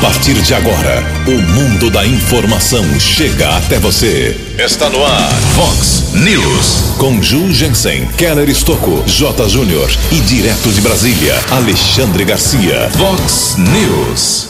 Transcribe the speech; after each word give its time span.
partir 0.00 0.32
de 0.40 0.54
agora, 0.54 1.04
o 1.26 1.42
mundo 1.52 1.90
da 1.90 2.06
informação 2.06 2.82
chega 2.98 3.56
até 3.56 3.78
você. 3.78 4.54
Está 4.58 4.88
no 4.88 5.04
ar, 5.04 5.30
Fox 5.54 6.14
News. 6.14 6.94
Com 6.96 7.22
Ju 7.22 7.52
Jensen, 7.52 8.06
Keller 8.16 8.48
Estocco, 8.48 9.02
J. 9.06 9.48
Júnior 9.48 9.90
e 10.10 10.20
direto 10.20 10.70
de 10.70 10.80
Brasília, 10.80 11.38
Alexandre 11.50 12.24
Garcia. 12.24 12.90
Fox 12.96 13.56
News. 13.58 14.48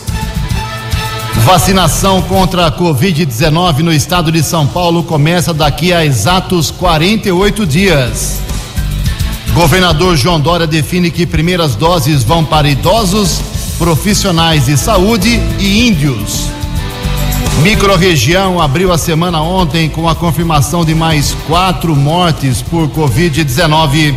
Vacinação 1.45 2.23
contra 2.23 2.67
a 2.67 2.73
Covid-19 2.73 3.79
no 3.79 3.93
estado 3.93 4.30
de 4.30 4.45
São 4.45 4.69
Paulo 4.69 5.03
começa 5.03 5.53
daqui 5.53 5.93
a 5.93 6.05
exatos 6.05 6.71
48 6.71 7.67
dias. 7.67 8.39
Governador 9.53 10.17
João 10.17 10.39
Dória 10.39 10.67
define 10.67 11.11
que 11.11 11.27
primeiras 11.27 11.75
doses 11.75 12.23
vão 12.23 12.45
para 12.45 12.69
idosos 12.69 13.41
profissionais 13.81 14.67
de 14.67 14.77
saúde 14.77 15.41
e 15.59 15.89
índios. 15.89 16.50
Microrregião 17.63 18.61
abriu 18.61 18.93
a 18.93 18.99
semana 18.99 19.41
ontem 19.41 19.89
com 19.89 20.07
a 20.07 20.14
confirmação 20.14 20.85
de 20.85 20.95
mais 20.95 21.35
quatro 21.46 21.96
mortes 21.96 22.61
por 22.61 22.89
Covid-19. 22.89 24.14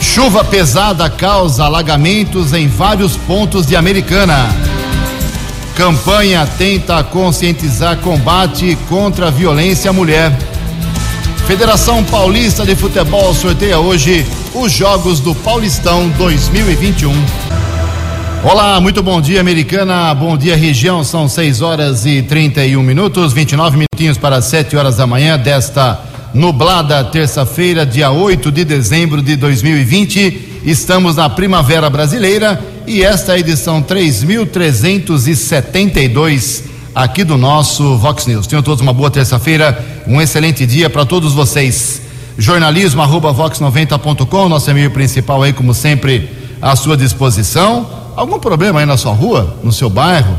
Chuva 0.00 0.44
pesada 0.44 1.10
causa 1.10 1.64
alagamentos 1.64 2.52
em 2.52 2.68
vários 2.68 3.16
pontos 3.16 3.66
de 3.66 3.74
Americana. 3.74 4.48
Campanha 5.74 6.48
tenta 6.56 7.02
conscientizar 7.02 7.96
combate 7.96 8.78
contra 8.88 9.26
a 9.26 9.30
violência 9.30 9.90
à 9.90 9.92
mulher. 9.92 10.32
Federação 11.44 12.04
Paulista 12.04 12.64
de 12.64 12.76
Futebol 12.76 13.34
sorteia 13.34 13.80
hoje 13.80 14.24
os 14.54 14.70
Jogos 14.70 15.18
do 15.18 15.34
Paulistão 15.34 16.08
2021. 16.10 17.71
Olá, 18.44 18.80
muito 18.80 19.04
bom 19.04 19.20
dia, 19.20 19.40
Americana. 19.40 20.12
Bom 20.12 20.36
dia, 20.36 20.56
região. 20.56 21.04
São 21.04 21.28
6 21.28 21.62
horas 21.62 22.04
e 22.04 22.22
31 22.22 22.82
minutos, 22.82 23.32
29 23.32 23.78
minutinhos 23.78 24.18
para 24.18 24.42
7 24.42 24.76
horas 24.76 24.96
da 24.96 25.06
manhã 25.06 25.38
desta 25.38 26.00
nublada 26.34 27.04
terça-feira, 27.04 27.86
dia 27.86 28.10
8 28.10 28.50
de 28.50 28.64
dezembro 28.64 29.22
de 29.22 29.36
2020. 29.36 30.62
Estamos 30.64 31.14
na 31.14 31.30
Primavera 31.30 31.88
Brasileira 31.88 32.60
e 32.84 33.04
esta 33.04 33.30
é 33.30 33.36
a 33.36 33.38
edição 33.38 33.80
3372 33.80 36.64
aqui 36.92 37.22
do 37.22 37.38
nosso 37.38 37.96
Vox 37.96 38.26
News. 38.26 38.48
Tenham 38.48 38.64
todos 38.64 38.82
uma 38.82 38.92
boa 38.92 39.08
terça-feira, 39.08 40.02
um 40.04 40.20
excelente 40.20 40.66
dia 40.66 40.90
para 40.90 41.06
todos 41.06 41.32
vocês. 41.32 42.02
Jornalismo 42.36 43.02
arroba 43.02 43.32
vox90.com, 43.32 44.48
nosso 44.48 44.68
e-mail 44.68 44.90
principal 44.90 45.44
aí, 45.44 45.52
como 45.52 45.72
sempre, 45.72 46.28
à 46.60 46.74
sua 46.74 46.96
disposição 46.96 48.01
algum 48.16 48.38
problema 48.38 48.80
aí 48.80 48.86
na 48.86 48.96
sua 48.96 49.12
rua, 49.12 49.58
no 49.62 49.70
seu 49.72 49.90
bairro, 49.90 50.38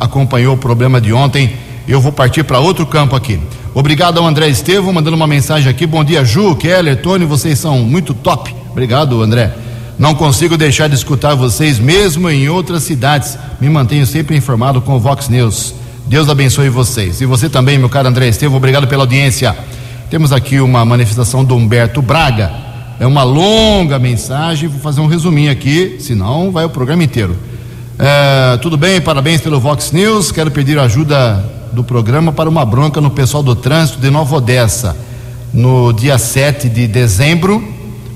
acompanhou 0.01 0.55
o 0.55 0.59
problema 0.59 1.01
de 1.01 1.13
ontem. 1.13 1.55
Eu 1.89 2.01
vou 2.01 2.11
partir 2.11 2.43
para 2.43 2.59
outro 2.59 2.85
campo 2.85 3.15
aqui. 3.15 3.39
Obrigado 3.73 4.19
ao 4.19 4.27
André 4.27 4.49
Estevam, 4.49 4.93
mandando 4.93 5.17
uma 5.17 5.27
mensagem 5.27 5.71
aqui. 5.71 5.87
Bom 5.87 6.03
dia, 6.03 6.25
Ju, 6.25 6.57
Keller, 6.57 7.01
Tony, 7.01 7.25
vocês 7.25 7.59
são 7.59 7.79
muito 7.79 8.13
top. 8.13 8.53
Obrigado, 8.71 9.23
André. 9.23 9.55
Não 9.97 10.15
consigo 10.15 10.57
deixar 10.57 10.89
de 10.89 10.97
escutar 10.97 11.35
vocês, 11.35 11.79
mesmo 11.79 12.29
em 12.29 12.49
outras 12.49 12.83
cidades. 12.83 13.39
Me 13.61 13.69
mantenho 13.69 14.05
sempre 14.05 14.37
informado 14.37 14.81
com 14.81 14.97
o 14.97 14.99
Vox 14.99 15.29
News. 15.29 15.75
Deus 16.07 16.29
abençoe 16.29 16.69
vocês. 16.69 17.21
E 17.21 17.27
você 17.27 17.49
também, 17.49 17.79
meu 17.79 17.89
caro 17.89 18.09
André 18.09 18.29
Estevam, 18.29 18.57
obrigado 18.57 18.89
pela 18.89 19.05
audiência. 19.05 19.57
Temos 20.11 20.33
aqui 20.33 20.59
uma 20.59 20.85
manifestação 20.85 21.45
do 21.45 21.55
Humberto 21.55 22.03
Braga. 22.03 22.53
É 22.99 23.07
uma 23.07 23.23
longa 23.23 23.99
mensagem, 23.99 24.69
vou 24.69 24.81
fazer 24.81 25.01
um 25.01 25.07
resuminho 25.07 25.53
aqui, 25.53 25.99
senão 26.01 26.51
vai 26.51 26.65
o 26.65 26.71
programa 26.71 27.05
inteiro. 27.05 27.37
É, 27.99 28.57
tudo 28.57 28.77
bem, 28.77 29.01
parabéns 29.01 29.41
pelo 29.41 29.61
Vox 29.61 29.93
News. 29.93 30.33
Quero 30.33 30.51
pedir 30.51 30.79
ajuda 30.79 31.56
do 31.77 31.85
programa 31.85 32.33
para 32.33 32.49
uma 32.49 32.65
bronca 32.65 33.03
no 33.03 33.11
pessoal 33.11 33.43
do 33.43 33.55
trânsito 33.55 34.01
de 34.01 34.09
Nova 34.09 34.37
Odessa. 34.37 34.97
No 35.53 35.93
dia 35.93 36.17
7 36.17 36.71
de 36.71 36.87
dezembro, 36.87 37.63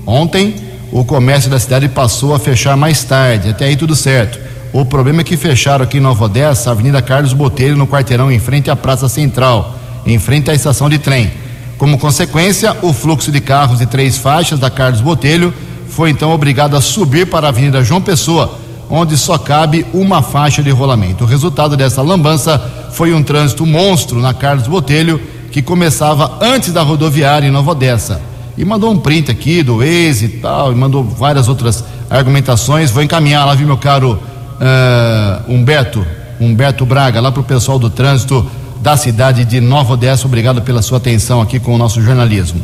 ontem, 0.06 0.54
o 0.90 1.04
comércio 1.04 1.50
da 1.50 1.58
cidade 1.58 1.86
passou 1.86 2.34
a 2.34 2.38
fechar 2.38 2.74
mais 2.74 3.04
tarde. 3.04 3.50
Até 3.50 3.66
aí 3.66 3.76
tudo 3.76 3.94
certo. 3.94 4.40
O 4.72 4.86
problema 4.86 5.20
é 5.20 5.24
que 5.24 5.36
fecharam 5.36 5.84
aqui 5.84 5.98
em 5.98 6.00
Nova 6.00 6.24
Odessa 6.24 6.70
a 6.70 6.72
Avenida 6.72 7.02
Carlos 7.02 7.34
Botelho, 7.34 7.76
no 7.76 7.86
quarteirão, 7.86 8.32
em 8.32 8.38
frente 8.38 8.70
à 8.70 8.76
Praça 8.76 9.10
Central, 9.10 9.74
em 10.06 10.18
frente 10.18 10.50
à 10.50 10.54
estação 10.54 10.88
de 10.88 10.98
trem. 10.98 11.30
Como 11.76 11.98
consequência, 11.98 12.74
o 12.80 12.94
fluxo 12.94 13.30
de 13.30 13.42
carros 13.42 13.80
de 13.80 13.84
três 13.84 14.16
faixas 14.16 14.58
da 14.58 14.70
Carlos 14.70 15.02
Botelho 15.02 15.52
foi 15.86 16.08
então 16.08 16.30
obrigado 16.30 16.78
a 16.78 16.80
subir 16.80 17.26
para 17.26 17.48
a 17.48 17.50
Avenida 17.50 17.84
João 17.84 18.00
Pessoa, 18.00 18.58
onde 18.88 19.18
só 19.18 19.36
cabe 19.36 19.84
uma 19.92 20.22
faixa 20.22 20.62
de 20.62 20.70
rolamento. 20.70 21.24
O 21.24 21.26
resultado 21.26 21.76
dessa 21.76 22.00
lambança 22.00 22.79
foi 22.92 23.12
um 23.14 23.22
trânsito 23.22 23.64
monstro 23.66 24.20
na 24.20 24.34
Carlos 24.34 24.66
Botelho, 24.66 25.20
que 25.50 25.62
começava 25.62 26.38
antes 26.40 26.72
da 26.72 26.82
rodoviária 26.82 27.46
em 27.46 27.50
Nova 27.50 27.72
Odessa 27.72 28.30
e 28.60 28.64
mandou 28.64 28.90
um 28.90 28.98
print 28.98 29.30
aqui 29.30 29.62
do 29.62 29.78
Waze 29.78 30.26
e 30.26 30.28
tal, 30.28 30.70
e 30.70 30.74
mandou 30.74 31.02
várias 31.02 31.48
outras 31.48 31.82
argumentações. 32.10 32.90
Vou 32.90 33.02
encaminhar 33.02 33.46
lá, 33.46 33.54
viu, 33.54 33.66
meu 33.66 33.78
caro 33.78 34.18
uh, 34.20 35.50
Humberto, 35.50 36.06
Humberto 36.38 36.84
Braga, 36.84 37.20
lá 37.20 37.32
para 37.32 37.40
o 37.40 37.44
pessoal 37.44 37.78
do 37.78 37.88
trânsito 37.88 38.46
da 38.82 38.98
cidade 38.98 39.46
de 39.46 39.62
Nova 39.62 39.94
Odessa. 39.94 40.26
Obrigado 40.26 40.60
pela 40.60 40.82
sua 40.82 40.98
atenção 40.98 41.40
aqui 41.40 41.58
com 41.58 41.74
o 41.74 41.78
nosso 41.78 42.02
jornalismo. 42.02 42.60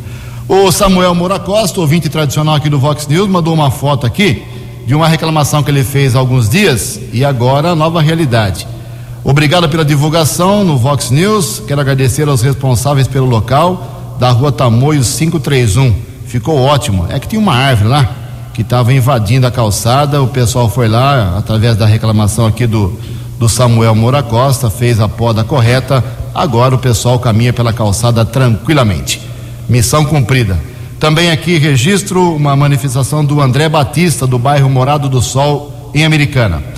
O 0.46 0.70
Samuel 0.70 1.14
Moura 1.14 1.38
Costa, 1.38 1.80
ouvinte 1.80 2.10
tradicional 2.10 2.54
aqui 2.54 2.68
do 2.68 2.78
Vox 2.78 3.06
News, 3.06 3.28
mandou 3.28 3.54
uma 3.54 3.70
foto 3.70 4.06
aqui 4.06 4.44
de 4.86 4.94
uma 4.94 5.08
reclamação 5.08 5.62
que 5.62 5.70
ele 5.70 5.82
fez 5.82 6.14
há 6.14 6.18
alguns 6.18 6.48
dias 6.48 7.00
e 7.10 7.24
agora 7.24 7.74
nova 7.74 8.02
realidade. 8.02 8.68
Obrigado 9.28 9.68
pela 9.68 9.84
divulgação 9.84 10.62
no 10.62 10.78
Vox 10.78 11.10
News. 11.10 11.60
Quero 11.66 11.80
agradecer 11.80 12.28
aos 12.28 12.42
responsáveis 12.42 13.08
pelo 13.08 13.26
local 13.26 14.16
da 14.20 14.30
rua 14.30 14.52
Tamoio 14.52 15.02
531. 15.02 15.92
Ficou 16.28 16.60
ótimo. 16.60 17.06
É 17.08 17.18
que 17.18 17.26
tinha 17.26 17.40
uma 17.40 17.52
árvore 17.52 17.88
lá 17.88 18.08
que 18.54 18.62
estava 18.62 18.92
invadindo 18.92 19.44
a 19.44 19.50
calçada. 19.50 20.22
O 20.22 20.28
pessoal 20.28 20.70
foi 20.70 20.86
lá, 20.86 21.36
através 21.36 21.76
da 21.76 21.86
reclamação 21.86 22.46
aqui 22.46 22.68
do, 22.68 22.96
do 23.36 23.48
Samuel 23.48 23.96
Moura 23.96 24.22
Costa, 24.22 24.70
fez 24.70 25.00
a 25.00 25.08
poda 25.08 25.42
correta. 25.42 26.04
Agora 26.32 26.76
o 26.76 26.78
pessoal 26.78 27.18
caminha 27.18 27.52
pela 27.52 27.72
calçada 27.72 28.24
tranquilamente. 28.24 29.20
Missão 29.68 30.04
cumprida. 30.04 30.56
Também 31.00 31.32
aqui 31.32 31.58
registro 31.58 32.36
uma 32.36 32.54
manifestação 32.54 33.24
do 33.24 33.40
André 33.40 33.68
Batista, 33.68 34.24
do 34.24 34.38
bairro 34.38 34.70
Morado 34.70 35.08
do 35.08 35.20
Sol, 35.20 35.90
em 35.92 36.04
Americana. 36.04 36.75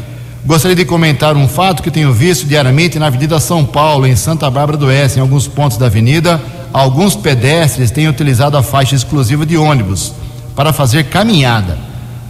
Gostaria 0.49 0.75
de 0.75 0.87
comentar 0.87 1.37
um 1.37 1.47
fato 1.47 1.83
que 1.83 1.91
tenho 1.91 2.11
visto 2.11 2.47
diariamente 2.47 2.99
na 2.99 3.09
Avenida 3.09 3.39
São 3.39 3.67
Paulo, 3.67 4.07
em 4.07 4.17
Santa 4.17 4.51
Bárbara 4.51 4.79
do 4.79 4.87
Oeste, 4.87 5.19
em 5.19 5.21
alguns 5.21 5.47
pontos 5.47 5.77
da 5.77 5.85
avenida. 5.85 6.41
Alguns 6.73 7.15
pedestres 7.15 7.91
têm 7.91 8.09
utilizado 8.09 8.57
a 8.57 8.63
faixa 8.63 8.95
exclusiva 8.95 9.45
de 9.45 9.59
ônibus 9.59 10.15
para 10.57 10.73
fazer 10.73 11.05
caminhada. 11.11 11.77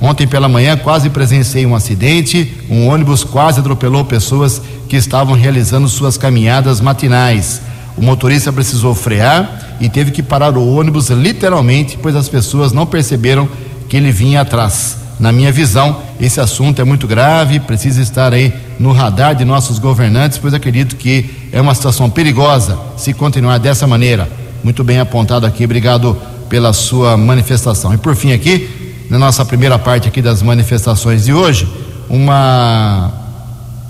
Ontem 0.01 0.27
pela 0.27 0.49
manhã 0.49 0.77
quase 0.77 1.09
presenciei 1.11 1.65
um 1.65 1.77
acidente, 1.77 2.57
um 2.69 2.89
ônibus 2.89 3.23
quase 3.23 3.61
atropelou 3.61 4.05
pessoas 4.05 4.61
que 4.89 4.97
estavam 4.97 5.37
realizando 5.37 5.87
suas 5.87 6.17
caminhadas 6.17 6.81
matinais. 6.81 7.63
O 7.97 8.03
motorista 8.03 8.53
precisou 8.53 8.97
frear 8.97 9.77
e 9.81 9.89
teve 9.89 10.11
que 10.11 10.25
parar 10.25 10.57
o 10.57 10.77
ônibus 10.77 11.09
literalmente, 11.11 11.97
pois 12.03 12.17
as 12.17 12.29
pessoas 12.29 12.73
não 12.73 12.85
perceberam 12.85 13.49
que 13.89 13.97
ele 13.97 14.11
vinha 14.11 14.41
atrás. 14.41 15.08
Na 15.19 15.33
minha 15.33 15.51
visão, 15.51 16.01
esse 16.21 16.41
assunto 16.41 16.81
é 16.81 16.85
muito 16.85 17.07
grave, 17.07 17.59
precisa 17.59 18.01
estar 18.01 18.33
aí 18.33 18.53
no 18.79 18.93
radar 18.93 19.35
de 19.35 19.45
nossos 19.45 19.79
governantes, 19.79 20.39
pois 20.39 20.55
acredito 20.55 20.95
que 20.95 21.29
é 21.51 21.61
uma 21.61 21.75
situação 21.75 22.09
perigosa 22.09 22.79
se 22.97 23.13
continuar 23.13 23.59
dessa 23.59 23.87
maneira. 23.87 24.29
Muito 24.63 24.85
bem 24.85 25.01
apontado 25.01 25.45
aqui, 25.45 25.65
obrigado 25.65 26.17
pela 26.49 26.73
sua 26.73 27.17
manifestação. 27.17 27.93
E 27.93 27.99
por 27.99 28.15
fim 28.15 28.33
aqui, 28.33 28.69
na 29.11 29.19
nossa 29.19 29.45
primeira 29.45 29.79
parte 29.79 30.07
aqui 30.07 30.23
das 30.23 30.41
manifestações 30.41 31.25
de 31.25 31.33
hoje, 31.33 31.69
uma 32.09 33.13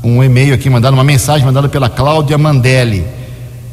um 0.02 0.22
e-mail 0.22 0.54
aqui 0.54 0.70
mandado, 0.70 0.94
uma 0.94 1.04
mensagem 1.04 1.44
mandada 1.44 1.68
pela 1.68 1.88
Cláudia 1.88 2.38
Mandelli. 2.38 3.04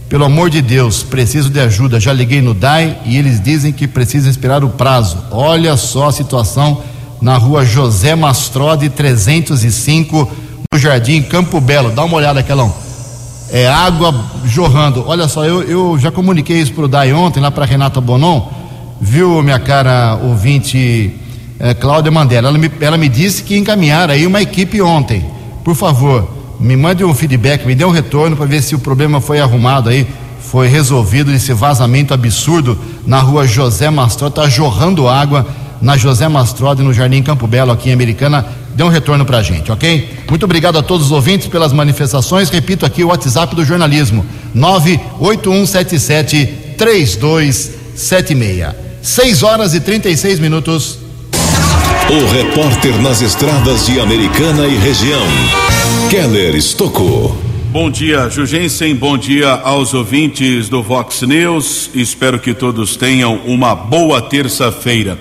Pelo 0.10 0.26
amor 0.26 0.50
de 0.50 0.62
Deus, 0.62 1.04
preciso 1.04 1.50
de 1.50 1.60
ajuda. 1.60 2.00
Já 2.00 2.14
liguei 2.14 2.42
no 2.42 2.54
DAI 2.54 2.98
e 3.06 3.18
eles 3.18 3.42
dizem 3.42 3.72
que 3.72 3.88
precisa 3.88 4.30
esperar 4.30 4.64
o 4.64 4.70
prazo. 4.70 5.18
Olha 5.32 5.76
só 5.78 6.08
a 6.08 6.12
situação 6.12 6.82
na 7.26 7.38
rua 7.38 7.66
José 7.66 8.14
Mastrode 8.14 8.88
305, 8.88 10.32
no 10.72 10.78
Jardim 10.78 11.24
Campo 11.24 11.60
Belo. 11.60 11.90
Dá 11.90 12.04
uma 12.04 12.18
olhada, 12.18 12.44
Quelão. 12.44 12.72
É 13.50 13.68
água 13.68 14.14
jorrando. 14.46 15.04
Olha 15.08 15.28
só, 15.28 15.44
eu, 15.44 15.64
eu 15.64 15.98
já 15.98 16.12
comuniquei 16.12 16.62
isso 16.62 16.72
para 16.74 16.86
o 16.86 16.88
DAI 16.88 17.14
ontem, 17.14 17.40
lá 17.40 17.50
para 17.50 17.66
Renata 17.66 18.00
Bonon. 18.00 18.48
Viu, 19.02 19.42
minha 19.42 19.58
cara 19.58 20.20
ouvinte 20.22 21.16
é, 21.60 21.74
Cláudia 21.74 22.12
Mandela. 22.12 22.50
Ela 22.50 22.60
me, 22.60 22.72
ela 22.80 22.96
me 22.96 23.10
disse 23.10 23.42
que 23.42 23.58
encaminharam 23.58 24.14
aí 24.14 24.28
uma 24.28 24.44
equipe 24.44 24.80
ontem. 24.80 25.26
Por 25.64 25.74
favor, 25.74 26.30
me 26.60 26.78
mande 26.78 27.04
um 27.04 27.16
feedback, 27.16 27.66
me 27.66 27.74
dê 27.74 27.86
um 27.86 27.90
retorno 27.90 28.38
para 28.38 28.46
ver 28.46 28.62
se 28.62 28.76
o 28.76 28.80
problema 28.80 29.20
foi 29.20 29.40
arrumado 29.40 29.90
aí, 29.90 30.06
foi 30.40 30.68
resolvido 30.68 31.32
esse 31.32 31.52
vazamento 31.54 32.14
absurdo 32.14 32.78
na 33.04 33.20
rua 33.20 33.48
José 33.48 33.90
Mastrode, 33.90 34.34
está 34.34 34.48
jorrando 34.48 35.10
água 35.10 35.65
na 35.82 35.98
José 35.98 36.28
Mastrode, 36.28 36.84
no 36.84 36.94
Jardim 36.94 37.24
Campo 37.24 37.48
Belo, 37.48 37.72
aqui 37.72 37.90
em 37.90 37.94
Americana. 37.94 38.46
Dê 38.76 38.84
um 38.84 38.90
retorno 38.90 39.26
para 39.26 39.38
a 39.38 39.44
gente, 39.44 39.72
ok? 39.72 40.10
Muito 40.30 40.44
obrigado 40.44 40.78
a 40.78 40.84
todos 40.84 41.08
os 41.08 41.12
ouvintes 41.12 41.48
pelas 41.48 41.72
manifestações. 41.72 42.50
Repito 42.50 42.86
aqui 42.86 43.04
o 43.04 43.08
WhatsApp 43.08 43.56
do 43.56 43.64
jornalismo: 43.64 44.26
98177 44.54 46.66
3276. 46.78 48.76
6 49.02 49.44
horas 49.44 49.74
e 49.74 49.80
36 49.80 50.40
minutos. 50.40 51.00
O 52.10 52.32
repórter 52.32 53.02
nas 53.02 53.22
estradas 53.22 53.86
de 53.86 54.00
Americana 54.00 54.68
e 54.68 54.78
região, 54.78 55.26
Keller 56.10 56.56
Estocou. 56.56 57.36
Bom 57.72 57.90
dia, 57.90 58.30
Jugensen. 58.30 58.96
Bom 58.96 59.18
dia 59.18 59.50
aos 59.50 59.94
ouvintes 59.94 60.70
do 60.70 60.82
Vox 60.82 61.22
News. 61.24 61.90
Espero 61.94 62.40
que 62.40 62.54
todos 62.54 62.96
tenham 62.96 63.42
uma 63.46 63.76
boa 63.76 64.22
terça-feira. 64.22 65.20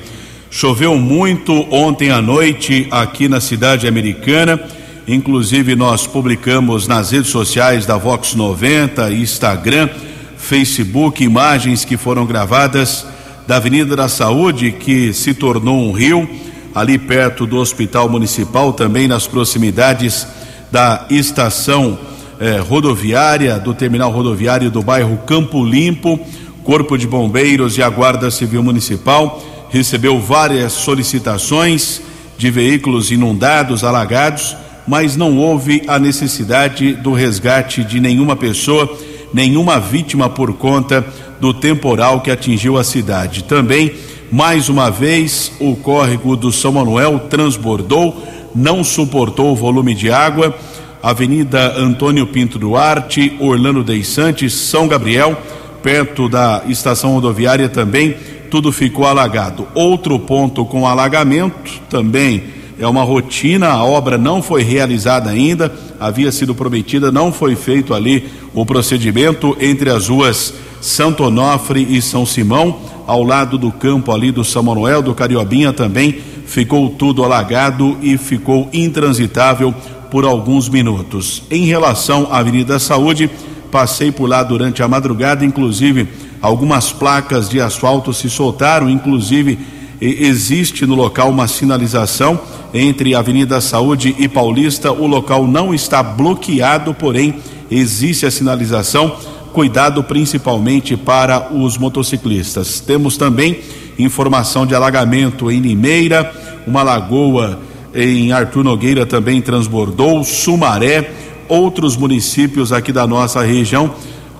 Choveu 0.56 0.96
muito 0.96 1.66
ontem 1.68 2.12
à 2.12 2.22
noite 2.22 2.86
aqui 2.88 3.26
na 3.28 3.40
cidade 3.40 3.88
americana. 3.88 4.60
Inclusive, 5.04 5.74
nós 5.74 6.06
publicamos 6.06 6.86
nas 6.86 7.10
redes 7.10 7.32
sociais 7.32 7.86
da 7.86 7.96
Vox 7.96 8.36
90, 8.36 9.10
Instagram, 9.10 9.88
Facebook, 10.36 11.24
imagens 11.24 11.84
que 11.84 11.96
foram 11.96 12.24
gravadas 12.24 13.04
da 13.48 13.56
Avenida 13.56 13.96
da 13.96 14.08
Saúde, 14.08 14.70
que 14.70 15.12
se 15.12 15.34
tornou 15.34 15.88
um 15.88 15.90
rio 15.90 16.28
ali 16.72 16.98
perto 16.98 17.48
do 17.48 17.56
Hospital 17.56 18.08
Municipal, 18.08 18.72
também 18.72 19.08
nas 19.08 19.26
proximidades 19.26 20.24
da 20.70 21.04
estação 21.10 21.98
eh, 22.38 22.58
rodoviária, 22.58 23.58
do 23.58 23.74
terminal 23.74 24.12
rodoviário 24.12 24.70
do 24.70 24.82
bairro 24.82 25.16
Campo 25.26 25.64
Limpo. 25.64 26.20
Corpo 26.62 26.96
de 26.96 27.06
Bombeiros 27.06 27.76
e 27.76 27.82
a 27.82 27.90
Guarda 27.90 28.30
Civil 28.30 28.62
Municipal 28.62 29.53
recebeu 29.74 30.20
várias 30.20 30.72
solicitações 30.72 32.00
de 32.38 32.48
veículos 32.48 33.10
inundados, 33.10 33.82
alagados, 33.82 34.56
mas 34.86 35.16
não 35.16 35.36
houve 35.36 35.82
a 35.88 35.98
necessidade 35.98 36.92
do 36.92 37.12
resgate 37.12 37.82
de 37.82 37.98
nenhuma 37.98 38.36
pessoa, 38.36 38.96
nenhuma 39.32 39.80
vítima 39.80 40.30
por 40.30 40.52
conta 40.52 41.04
do 41.40 41.52
temporal 41.52 42.20
que 42.20 42.30
atingiu 42.30 42.78
a 42.78 42.84
cidade. 42.84 43.42
Também 43.42 43.92
mais 44.30 44.68
uma 44.68 44.92
vez, 44.92 45.50
o 45.58 45.74
córrego 45.74 46.36
do 46.36 46.52
São 46.52 46.70
Manuel 46.70 47.26
transbordou, 47.28 48.22
não 48.54 48.84
suportou 48.84 49.50
o 49.50 49.56
volume 49.56 49.92
de 49.92 50.08
água. 50.08 50.56
Avenida 51.02 51.74
Antônio 51.76 52.28
Pinto 52.28 52.60
Duarte, 52.60 53.36
Orlando 53.40 53.82
Dei 53.82 54.04
Santos, 54.04 54.54
São 54.54 54.86
Gabriel, 54.86 55.36
perto 55.82 56.28
da 56.28 56.62
estação 56.68 57.12
rodoviária 57.12 57.68
também, 57.68 58.16
tudo 58.54 58.70
ficou 58.70 59.04
alagado. 59.04 59.66
Outro 59.74 60.16
ponto 60.16 60.64
com 60.64 60.86
alagamento 60.86 61.80
também 61.90 62.44
é 62.78 62.86
uma 62.86 63.02
rotina, 63.02 63.70
a 63.70 63.84
obra 63.84 64.16
não 64.16 64.40
foi 64.40 64.62
realizada 64.62 65.28
ainda, 65.28 65.74
havia 65.98 66.30
sido 66.30 66.54
prometida, 66.54 67.10
não 67.10 67.32
foi 67.32 67.56
feito 67.56 67.92
ali 67.92 68.28
o 68.54 68.64
procedimento 68.64 69.56
entre 69.60 69.90
as 69.90 70.06
ruas 70.06 70.54
Santo 70.80 71.24
Onofre 71.24 71.84
e 71.90 72.00
São 72.00 72.24
Simão 72.24 72.78
ao 73.08 73.24
lado 73.24 73.58
do 73.58 73.72
campo 73.72 74.12
ali 74.12 74.30
do 74.30 74.44
São 74.44 74.62
Manuel, 74.62 75.02
do 75.02 75.16
Cariobinha 75.16 75.72
também 75.72 76.16
ficou 76.46 76.90
tudo 76.90 77.24
alagado 77.24 77.98
e 78.00 78.16
ficou 78.16 78.68
intransitável 78.72 79.74
por 80.12 80.24
alguns 80.24 80.68
minutos. 80.68 81.42
Em 81.50 81.66
relação 81.66 82.28
à 82.30 82.38
Avenida 82.38 82.78
Saúde, 82.78 83.28
passei 83.72 84.12
por 84.12 84.28
lá 84.28 84.44
durante 84.44 84.80
a 84.80 84.86
madrugada, 84.86 85.44
inclusive 85.44 86.06
algumas 86.44 86.92
placas 86.92 87.48
de 87.48 87.58
asfalto 87.58 88.12
se 88.12 88.28
soltaram, 88.28 88.90
inclusive 88.90 89.58
existe 89.98 90.84
no 90.84 90.94
local 90.94 91.30
uma 91.30 91.48
sinalização 91.48 92.38
entre 92.74 93.14
Avenida 93.14 93.62
Saúde 93.62 94.14
e 94.18 94.28
Paulista. 94.28 94.92
O 94.92 95.06
local 95.06 95.46
não 95.46 95.72
está 95.72 96.02
bloqueado, 96.02 96.92
porém 96.92 97.36
existe 97.70 98.26
a 98.26 98.30
sinalização 98.30 99.16
cuidado 99.54 100.04
principalmente 100.04 100.98
para 100.98 101.50
os 101.50 101.78
motociclistas. 101.78 102.78
Temos 102.78 103.16
também 103.16 103.60
informação 103.98 104.66
de 104.66 104.74
alagamento 104.74 105.50
em 105.50 105.60
Limeira, 105.60 106.30
uma 106.66 106.82
lagoa 106.82 107.58
em 107.94 108.32
Artur 108.32 108.62
Nogueira 108.62 109.06
também 109.06 109.40
transbordou, 109.40 110.22
Sumaré, 110.22 111.10
outros 111.48 111.96
municípios 111.96 112.70
aqui 112.70 112.92
da 112.92 113.06
nossa 113.06 113.40
região 113.42 113.94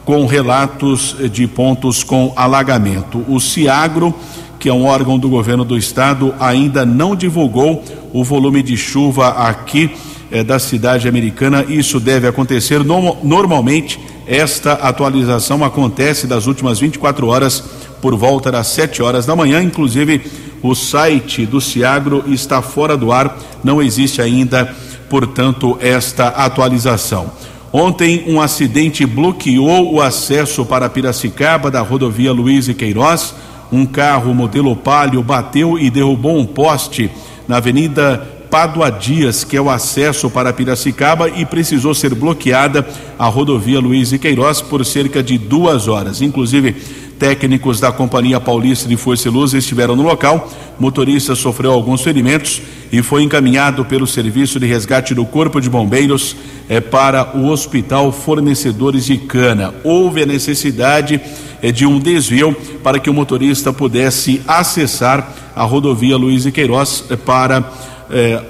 com 0.05 0.27
relatos 0.27 1.17
de 1.33 1.47
pontos 1.47 2.03
com 2.03 2.33
alagamento. 2.37 3.25
O 3.29 3.41
Ciagro, 3.41 4.15
que 4.59 4.69
é 4.69 4.73
um 4.73 4.85
órgão 4.85 5.19
do 5.19 5.29
governo 5.29 5.65
do 5.65 5.77
estado, 5.77 6.35
ainda 6.39 6.85
não 6.85 7.17
divulgou 7.17 7.83
o 8.13 8.23
volume 8.23 8.63
de 8.63 8.77
chuva 8.77 9.29
aqui 9.29 9.91
eh, 10.31 10.45
da 10.45 10.59
cidade 10.59 11.09
americana. 11.09 11.65
Isso 11.69 11.99
deve 11.99 12.27
acontecer 12.27 12.85
no, 12.85 13.17
normalmente 13.23 13.99
esta 14.27 14.73
atualização 14.73 15.65
acontece 15.65 16.27
das 16.27 16.47
últimas 16.47 16.79
24 16.79 17.27
horas 17.27 17.63
por 18.01 18.17
volta 18.17 18.51
das 18.51 18.69
7 18.69 19.03
horas 19.03 19.27
da 19.27 19.37
manhã. 19.37 19.63
Inclusive, 19.63 20.23
o 20.63 20.75
site 20.75 21.45
do 21.45 21.61
Ciagro 21.61 22.25
está 22.27 22.63
fora 22.63 22.97
do 22.97 23.13
ar, 23.13 23.39
não 23.63 23.83
existe 23.83 24.23
ainda, 24.23 24.75
portanto, 25.11 25.77
esta 25.81 26.29
atualização. 26.29 27.31
Ontem, 27.77 28.23
um 28.29 28.41
acidente 28.41 29.05
bloqueou 29.05 29.93
o 29.93 30.01
acesso 30.01 30.65
para 30.65 30.89
Piracicaba 30.89 31.73
da 31.73 31.81
rodovia 31.81 32.33
Luiz 32.33 32.69
e 32.69 32.73
Queiroz. 32.73 33.35
Um 33.73 33.85
carro 33.85 34.33
modelo 34.33 34.77
Palio 34.77 35.21
bateu 35.25 35.77
e 35.77 35.91
derrubou 35.91 36.39
um 36.39 36.47
poste 36.47 37.11
na 37.49 37.57
Avenida 37.57 38.19
Pádua 38.49 38.91
Dias, 38.91 39.43
que 39.43 39.57
é 39.57 39.61
o 39.61 39.69
acesso 39.69 40.31
para 40.31 40.53
Piracicaba, 40.53 41.29
e 41.29 41.45
precisou 41.45 41.93
ser 41.95 42.15
bloqueada 42.15 42.87
a 43.19 43.27
rodovia 43.27 43.81
Luiz 43.81 44.13
e 44.13 44.21
Queiroz 44.21 44.61
por 44.61 44.87
cerca 44.87 45.21
de 45.21 45.37
duas 45.37 45.89
horas. 45.89 46.23
Inclusive, 46.23 46.77
técnicos 47.19 47.81
da 47.81 47.93
Companhia 47.93 48.41
Paulista 48.41 48.89
de 48.89 48.97
Força 48.97 49.29
e 49.29 49.31
Luz 49.31 49.55
estiveram 49.55 49.97
no 49.97 50.03
local. 50.03 50.51
O 50.79 50.83
motorista 50.83 51.35
sofreu 51.35 51.73
alguns 51.73 52.03
ferimentos 52.03 52.61
e 52.93 53.03
foi 53.03 53.23
encaminhado 53.23 53.85
pelo 53.85 54.07
Serviço 54.07 54.61
de 54.61 54.67
Resgate 54.67 55.15
do 55.15 55.25
Corpo 55.25 55.61
de 55.61 55.71
Bombeiros 55.71 56.37
é, 56.69 56.81
para 56.81 57.37
o 57.37 57.49
Hospital 57.49 58.13
Fornecedores 58.13 59.07
de 59.07 59.17
Cana. 59.19 59.75
Houve 59.83 60.23
a 60.23 60.27
necessidade 60.27 61.21
é, 61.63 61.73
de 61.73 61.87
um 61.87 61.99
desvio 61.99 62.57
para 62.83 62.99
que 62.99 63.11
o 63.11 63.15
motorista 63.15 63.73
pudesse 63.73 64.41
acessar 64.47 65.33
a 65.57 65.63
rodovia 65.63 66.17
Luiz 66.17 66.47
e 66.47 66.53
Queiroz 66.53 67.05
é, 67.11 67.17
para 67.17 67.73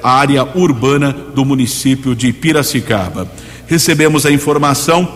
a 0.02 0.10
área 0.10 0.46
urbana 0.56 1.16
do 1.34 1.44
município 1.44 2.14
de 2.14 2.32
Piracicaba. 2.32 3.26
Recebemos 3.66 4.26
a 4.26 4.30
informação 4.30 5.08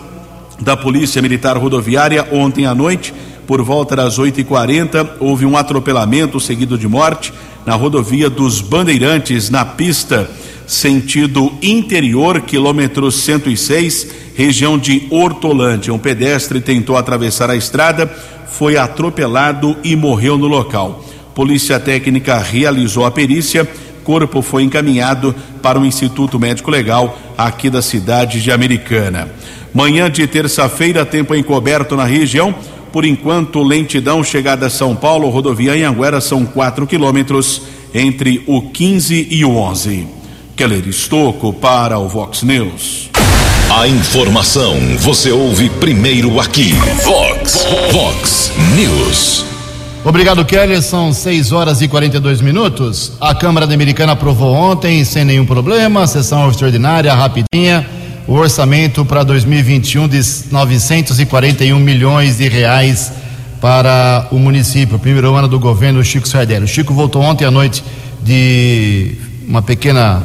da 0.61 0.75
Polícia 0.75 1.21
Militar 1.21 1.57
Rodoviária 1.57 2.27
ontem 2.31 2.65
à 2.65 2.73
noite, 2.73 3.13
por 3.49 3.63
volta 3.63 3.95
das 3.95 4.19
8h40, 4.19 5.13
houve 5.19 5.43
um 5.43 5.57
atropelamento 5.57 6.39
seguido 6.39 6.77
de 6.77 6.87
morte 6.87 7.33
na 7.65 7.73
rodovia 7.73 8.29
dos 8.29 8.61
Bandeirantes, 8.61 9.49
na 9.49 9.65
pista 9.65 10.29
sentido 10.67 11.51
interior, 11.59 12.41
quilômetro 12.41 13.11
106, 13.11 14.07
região 14.35 14.77
de 14.77 15.07
Hortolândia. 15.09 15.91
Um 15.91 15.97
pedestre 15.97 16.61
tentou 16.61 16.95
atravessar 16.95 17.49
a 17.49 17.55
estrada, 17.55 18.05
foi 18.51 18.77
atropelado 18.77 19.75
e 19.83 19.95
morreu 19.95 20.37
no 20.37 20.45
local. 20.45 21.03
Polícia 21.33 21.79
Técnica 21.79 22.37
realizou 22.37 23.03
a 23.03 23.09
perícia, 23.09 23.67
corpo 24.03 24.43
foi 24.43 24.61
encaminhado 24.61 25.33
para 25.59 25.79
o 25.79 25.85
Instituto 25.87 26.39
Médico 26.39 26.69
Legal 26.69 27.17
aqui 27.35 27.67
da 27.67 27.81
cidade 27.81 28.43
de 28.43 28.51
Americana. 28.51 29.27
Manhã 29.73 30.09
de 30.09 30.27
terça-feira, 30.27 31.03
tempo 31.03 31.33
encoberto 31.33 31.95
na 31.95 32.05
região. 32.05 32.53
Por 32.91 33.05
enquanto, 33.05 33.61
lentidão 33.63 34.23
chegada 34.23 34.67
a 34.67 34.69
São 34.69 34.95
Paulo, 34.95 35.29
rodovia 35.29 35.73
Anhanguera, 35.73 36.19
são 36.19 36.45
4 36.45 36.87
quilômetros 36.87 37.61
entre 37.93 38.43
o 38.47 38.61
15 38.61 39.27
e 39.29 39.45
o 39.45 39.55
11. 39.55 40.07
Keller 40.55 40.87
Estocco 40.87 41.53
para 41.53 41.99
o 41.99 42.07
Vox 42.07 42.43
News. 42.43 43.09
A 43.71 43.87
informação 43.87 44.75
você 44.97 45.31
ouve 45.31 45.69
primeiro 45.69 46.39
aqui. 46.39 46.73
Vox, 47.03 47.67
Vox 47.91 48.51
News. 48.75 49.45
Obrigado, 50.03 50.43
Keller. 50.43 50.81
São 50.81 51.13
6 51.13 51.51
horas 51.51 51.81
e 51.81 51.87
42 51.87 52.41
minutos. 52.41 53.11
A 53.21 53.35
Câmara 53.35 53.67
da 53.67 53.73
Americana 53.73 54.13
aprovou 54.13 54.53
ontem, 54.53 55.05
sem 55.05 55.23
nenhum 55.23 55.45
problema, 55.45 56.07
sessão 56.07 56.49
extraordinária, 56.49 57.13
rapidinha, 57.13 57.87
o 58.29 58.33
orçamento 58.35 59.03
para 59.03 59.23
2021 59.23 60.07
de 60.07 60.21
941 60.51 61.79
milhões 61.79 62.37
de 62.37 62.47
reais 62.47 63.11
para 63.59 64.27
o 64.29 64.37
município, 64.37 64.99
primeiro 64.99 65.33
ano 65.33 65.47
do 65.47 65.59
governo 65.59 66.03
Chico 66.03 66.27
Sardelli. 66.27 66.65
O 66.65 66.67
Chico 66.67 66.93
voltou 66.93 67.23
ontem 67.23 67.43
à 67.43 67.49
noite 67.49 67.83
de 68.21 69.15
uma 69.47 69.63
pequena 69.63 70.21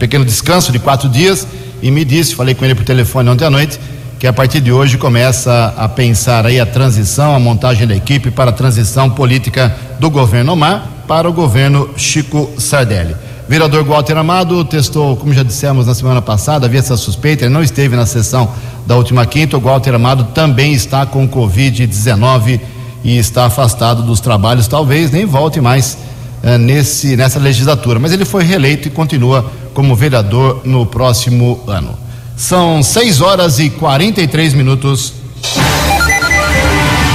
pequeno 0.00 0.24
descanso 0.24 0.72
de 0.72 0.80
quatro 0.80 1.08
dias 1.08 1.46
e 1.80 1.92
me 1.92 2.04
disse, 2.04 2.34
falei 2.34 2.56
com 2.56 2.64
ele 2.64 2.74
por 2.74 2.84
telefone 2.84 3.30
ontem 3.30 3.44
à 3.44 3.50
noite, 3.50 3.78
que 4.18 4.26
a 4.26 4.32
partir 4.32 4.60
de 4.60 4.72
hoje 4.72 4.98
começa 4.98 5.72
a 5.76 5.88
pensar 5.88 6.44
aí 6.44 6.58
a 6.58 6.66
transição, 6.66 7.36
a 7.36 7.38
montagem 7.38 7.86
da 7.86 7.94
equipe 7.94 8.32
para 8.32 8.50
a 8.50 8.52
transição 8.52 9.08
política 9.08 9.72
do 10.00 10.10
governo 10.10 10.54
Omar 10.54 10.88
para 11.06 11.30
o 11.30 11.32
governo 11.32 11.90
Chico 11.96 12.52
Sardelli. 12.58 13.14
Vereador 13.48 13.84
Walter 13.84 14.16
Amado 14.16 14.64
testou, 14.64 15.16
como 15.16 15.34
já 15.34 15.42
dissemos 15.42 15.86
na 15.86 15.94
semana 15.94 16.22
passada, 16.22 16.66
havia 16.66 16.80
essa 16.80 16.96
suspeita, 16.96 17.44
ele 17.44 17.52
não 17.52 17.62
esteve 17.62 17.94
na 17.94 18.06
sessão 18.06 18.48
da 18.86 18.96
última 18.96 19.26
quinta. 19.26 19.56
O 19.56 19.60
Walter 19.60 19.94
Amado 19.94 20.24
também 20.34 20.72
está 20.72 21.04
com 21.04 21.28
Covid-19 21.28 22.60
e 23.04 23.18
está 23.18 23.44
afastado 23.46 24.02
dos 24.02 24.20
trabalhos, 24.20 24.66
talvez 24.66 25.10
nem 25.10 25.26
volte 25.26 25.60
mais 25.60 25.98
eh, 26.42 26.56
nesse, 26.56 27.16
nessa 27.16 27.38
legislatura. 27.38 27.98
Mas 27.98 28.12
ele 28.12 28.24
foi 28.24 28.44
reeleito 28.44 28.88
e 28.88 28.90
continua 28.90 29.50
como 29.74 29.94
vereador 29.94 30.62
no 30.64 30.86
próximo 30.86 31.60
ano. 31.66 31.94
São 32.36 32.82
6 32.82 33.20
horas 33.20 33.58
e 33.58 33.68
43 33.68 34.54
minutos. 34.54 35.12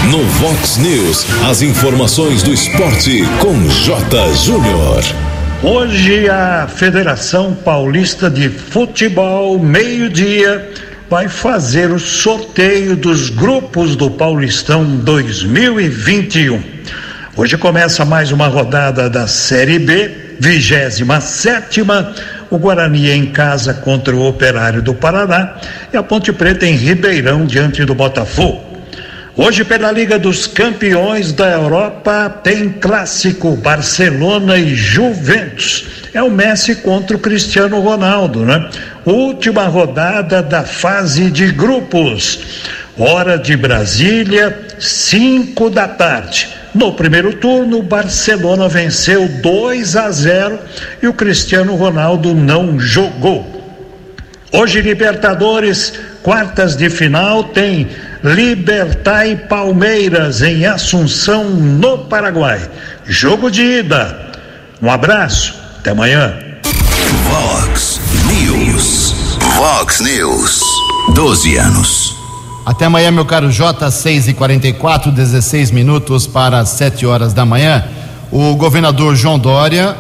No 0.10 0.24
Vox 0.26 0.78
News, 0.78 1.26
as 1.50 1.62
informações 1.62 2.42
do 2.44 2.54
esporte 2.54 3.24
com 3.42 3.68
J. 3.68 4.34
Júnior. 4.36 5.29
Hoje 5.62 6.30
a 6.30 6.70
Federação 6.74 7.54
Paulista 7.54 8.30
de 8.30 8.48
Futebol, 8.48 9.60
meio-dia, 9.60 10.72
vai 11.10 11.28
fazer 11.28 11.92
o 11.92 12.00
sorteio 12.00 12.96
dos 12.96 13.30
grupos 13.30 13.98
do 13.98 14.10
Paulistão 14.10 14.86
2021. 14.86 16.64
Hoje 17.36 17.58
começa 17.58 18.06
mais 18.06 18.32
uma 18.32 18.48
rodada 18.48 19.10
da 19.10 19.28
Série 19.28 19.80
B, 19.80 20.38
27 20.40 21.22
sétima 21.22 22.16
o 22.50 22.58
Guarani 22.58 23.12
em 23.12 23.26
casa 23.26 23.74
contra 23.74 24.16
o 24.16 24.26
Operário 24.26 24.82
do 24.82 24.94
Paraná 24.94 25.58
e 25.92 25.98
a 25.98 26.02
Ponte 26.02 26.32
Preta 26.32 26.66
em 26.66 26.76
Ribeirão 26.76 27.46
diante 27.46 27.84
do 27.84 27.94
Botafogo. 27.94 28.69
Hoje, 29.42 29.64
pela 29.64 29.90
Liga 29.90 30.20
dos 30.20 30.46
Campeões 30.46 31.32
da 31.32 31.50
Europa, 31.50 32.30
tem 32.44 32.68
clássico 32.68 33.56
Barcelona 33.56 34.58
e 34.58 34.76
Juventus. 34.76 35.86
É 36.14 36.22
o 36.22 36.30
Messi 36.30 36.76
contra 36.76 37.16
o 37.16 37.20
Cristiano 37.22 37.80
Ronaldo, 37.80 38.44
né? 38.44 38.70
Última 39.06 39.64
rodada 39.64 40.44
da 40.44 40.64
fase 40.64 41.32
de 41.32 41.54
grupos. 41.54 42.68
Hora 42.98 43.38
de 43.38 43.56
Brasília, 43.56 44.60
5 44.78 45.70
da 45.70 45.88
tarde. 45.88 46.50
No 46.76 46.92
primeiro 46.92 47.32
turno, 47.32 47.82
Barcelona 47.82 48.68
venceu 48.68 49.26
2 49.42 49.96
a 49.96 50.12
0 50.12 50.60
e 51.02 51.08
o 51.08 51.14
Cristiano 51.14 51.76
Ronaldo 51.76 52.36
não 52.36 52.78
jogou. 52.78 53.58
Hoje, 54.52 54.82
Libertadores, 54.82 55.94
quartas 56.22 56.76
de 56.76 56.90
final, 56.90 57.46
tem 57.46 57.88
Libertar 58.24 59.26
e 59.26 59.36
Palmeiras 59.36 60.42
em 60.42 60.66
Assunção, 60.66 61.50
no 61.50 62.00
Paraguai. 62.00 62.70
Jogo 63.06 63.50
de 63.50 63.62
ida. 63.62 64.32
Um 64.82 64.92
abraço, 64.92 65.56
até 65.80 65.92
amanhã. 65.92 66.38
Vox 67.24 68.02
News. 68.28 69.38
Vox 69.56 70.02
News. 70.02 70.62
12 71.14 71.56
anos. 71.58 72.16
Até 72.66 72.86
amanhã, 72.86 73.10
meu 73.10 73.26
caro 73.26 73.50
J, 73.50 73.90
6 73.90 74.28
e 74.28 74.34
44 74.34 75.12
16 75.12 75.72
minutos 75.72 76.28
para 76.28 76.66
7 76.66 77.06
horas 77.06 77.34
da 77.34 77.46
manhã. 77.46 77.86
O 78.32 78.56
governador 78.56 79.16
João 79.16 79.40
Dória 79.40 79.96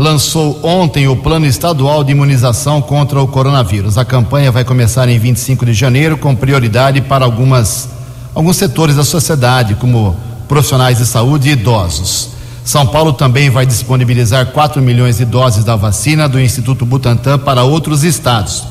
lançou 0.00 0.58
ontem 0.62 1.08
o 1.08 1.14
plano 1.14 1.44
estadual 1.44 2.02
de 2.02 2.12
imunização 2.12 2.80
contra 2.80 3.20
o 3.20 3.28
coronavírus. 3.28 3.98
A 3.98 4.04
campanha 4.04 4.50
vai 4.50 4.64
começar 4.64 5.06
em 5.10 5.18
25 5.18 5.66
de 5.66 5.74
janeiro, 5.74 6.16
com 6.16 6.34
prioridade 6.34 7.02
para 7.02 7.22
algumas, 7.22 7.86
alguns 8.34 8.56
setores 8.56 8.96
da 8.96 9.04
sociedade, 9.04 9.74
como 9.74 10.16
profissionais 10.48 10.96
de 10.96 11.04
saúde 11.04 11.50
e 11.50 11.52
idosos. 11.52 12.30
São 12.64 12.86
Paulo 12.86 13.12
também 13.12 13.50
vai 13.50 13.66
disponibilizar 13.66 14.46
4 14.46 14.80
milhões 14.80 15.18
de 15.18 15.26
doses 15.26 15.64
da 15.64 15.76
vacina 15.76 16.26
do 16.26 16.40
Instituto 16.40 16.86
Butantan 16.86 17.38
para 17.38 17.64
outros 17.64 18.02
estados. 18.02 18.64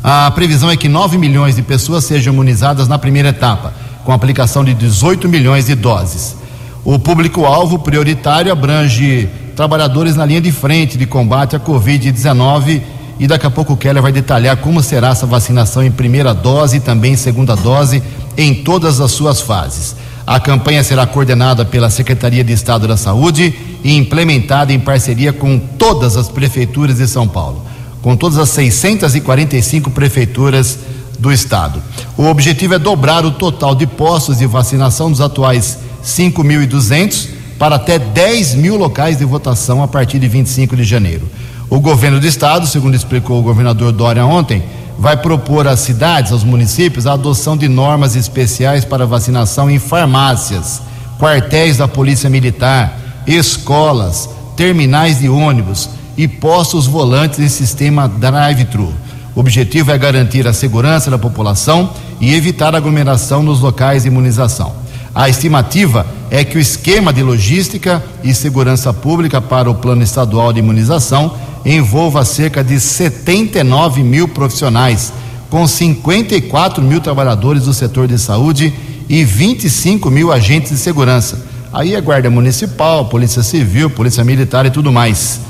A 0.00 0.30
previsão 0.30 0.70
é 0.70 0.76
que 0.76 0.88
9 0.88 1.18
milhões 1.18 1.56
de 1.56 1.62
pessoas 1.62 2.04
sejam 2.04 2.32
imunizadas 2.32 2.86
na 2.86 3.00
primeira 3.00 3.30
etapa, 3.30 3.74
com 4.04 4.12
aplicação 4.12 4.64
de 4.64 4.74
18 4.74 5.28
milhões 5.28 5.66
de 5.66 5.74
doses. 5.74 6.36
O 6.84 7.00
público-alvo 7.00 7.80
prioritário 7.80 8.52
abrange 8.52 9.28
trabalhadores 9.56 10.14
na 10.14 10.24
linha 10.24 10.40
de 10.40 10.52
frente 10.52 10.96
de 10.96 11.06
combate 11.06 11.56
à 11.56 11.60
Covid-19 11.60 12.82
e 13.18 13.26
daqui 13.26 13.46
a 13.46 13.50
pouco 13.50 13.72
o 13.72 13.76
Keller 13.76 14.02
vai 14.02 14.12
detalhar 14.12 14.58
como 14.58 14.82
será 14.82 15.08
essa 15.08 15.26
vacinação 15.26 15.82
em 15.82 15.90
primeira 15.90 16.32
dose 16.34 16.76
e 16.76 16.80
também 16.80 17.14
em 17.14 17.16
segunda 17.16 17.56
dose 17.56 18.02
em 18.36 18.54
todas 18.54 19.00
as 19.00 19.10
suas 19.10 19.40
fases. 19.40 19.96
A 20.26 20.38
campanha 20.38 20.84
será 20.84 21.06
coordenada 21.06 21.64
pela 21.64 21.88
Secretaria 21.88 22.44
de 22.44 22.52
Estado 22.52 22.86
da 22.86 22.96
Saúde 22.96 23.54
e 23.82 23.96
implementada 23.96 24.72
em 24.72 24.78
parceria 24.78 25.32
com 25.32 25.58
todas 25.58 26.16
as 26.16 26.28
prefeituras 26.28 26.98
de 26.98 27.08
São 27.08 27.26
Paulo 27.26 27.64
com 28.06 28.16
todas 28.16 28.38
as 28.38 28.50
645 28.50 29.90
prefeituras 29.90 30.78
do 31.18 31.32
estado. 31.32 31.82
O 32.16 32.26
objetivo 32.26 32.74
é 32.74 32.78
dobrar 32.78 33.24
o 33.24 33.32
total 33.32 33.74
de 33.74 33.84
postos 33.84 34.38
de 34.38 34.46
vacinação 34.46 35.10
dos 35.10 35.20
atuais 35.20 35.78
5.200 36.04 37.30
para 37.58 37.76
até 37.76 37.98
10 37.98 38.54
mil 38.54 38.76
locais 38.76 39.18
de 39.18 39.24
votação 39.24 39.82
a 39.82 39.88
partir 39.88 40.18
de 40.18 40.28
25 40.28 40.76
de 40.76 40.84
janeiro. 40.84 41.28
O 41.68 41.80
governo 41.80 42.20
do 42.20 42.26
estado, 42.26 42.66
segundo 42.66 42.94
explicou 42.94 43.40
o 43.40 43.42
governador 43.42 43.92
Dória 43.92 44.24
ontem, 44.24 44.62
vai 44.98 45.16
propor 45.16 45.66
às 45.66 45.80
cidades, 45.80 46.32
aos 46.32 46.44
municípios, 46.44 47.06
a 47.06 47.12
adoção 47.14 47.56
de 47.56 47.68
normas 47.68 48.16
especiais 48.16 48.84
para 48.84 49.06
vacinação 49.06 49.70
em 49.70 49.78
farmácias, 49.78 50.80
quartéis 51.18 51.76
da 51.76 51.88
Polícia 51.88 52.30
Militar, 52.30 52.98
escolas, 53.26 54.30
terminais 54.56 55.18
de 55.18 55.28
ônibus 55.28 55.88
e 56.16 56.26
postos 56.26 56.86
volantes 56.86 57.38
em 57.38 57.48
sistema 57.48 58.08
drive-thru. 58.08 58.92
O 59.34 59.40
objetivo 59.40 59.90
é 59.90 59.98
garantir 59.98 60.46
a 60.46 60.52
segurança 60.52 61.10
da 61.10 61.18
população 61.18 61.90
e 62.20 62.32
evitar 62.34 62.74
aglomeração 62.74 63.42
nos 63.42 63.60
locais 63.60 64.02
de 64.02 64.08
imunização. 64.08 64.85
A 65.16 65.30
estimativa 65.30 66.06
é 66.30 66.44
que 66.44 66.58
o 66.58 66.60
esquema 66.60 67.10
de 67.10 67.22
logística 67.22 68.04
e 68.22 68.34
segurança 68.34 68.92
pública 68.92 69.40
para 69.40 69.70
o 69.70 69.74
Plano 69.74 70.02
Estadual 70.02 70.52
de 70.52 70.58
Imunização 70.58 71.34
envolva 71.64 72.22
cerca 72.22 72.62
de 72.62 72.78
79 72.78 74.02
mil 74.02 74.28
profissionais, 74.28 75.14
com 75.48 75.66
54 75.66 76.82
mil 76.82 77.00
trabalhadores 77.00 77.64
do 77.64 77.72
setor 77.72 78.06
de 78.06 78.18
saúde 78.18 78.74
e 79.08 79.24
25 79.24 80.10
mil 80.10 80.30
agentes 80.30 80.72
de 80.72 80.76
segurança. 80.76 81.46
Aí 81.72 81.94
é 81.94 82.00
Guarda 82.02 82.28
Municipal, 82.28 83.06
Polícia 83.06 83.42
Civil, 83.42 83.88
Polícia 83.88 84.22
Militar 84.22 84.66
e 84.66 84.70
tudo 84.70 84.92
mais. 84.92 85.40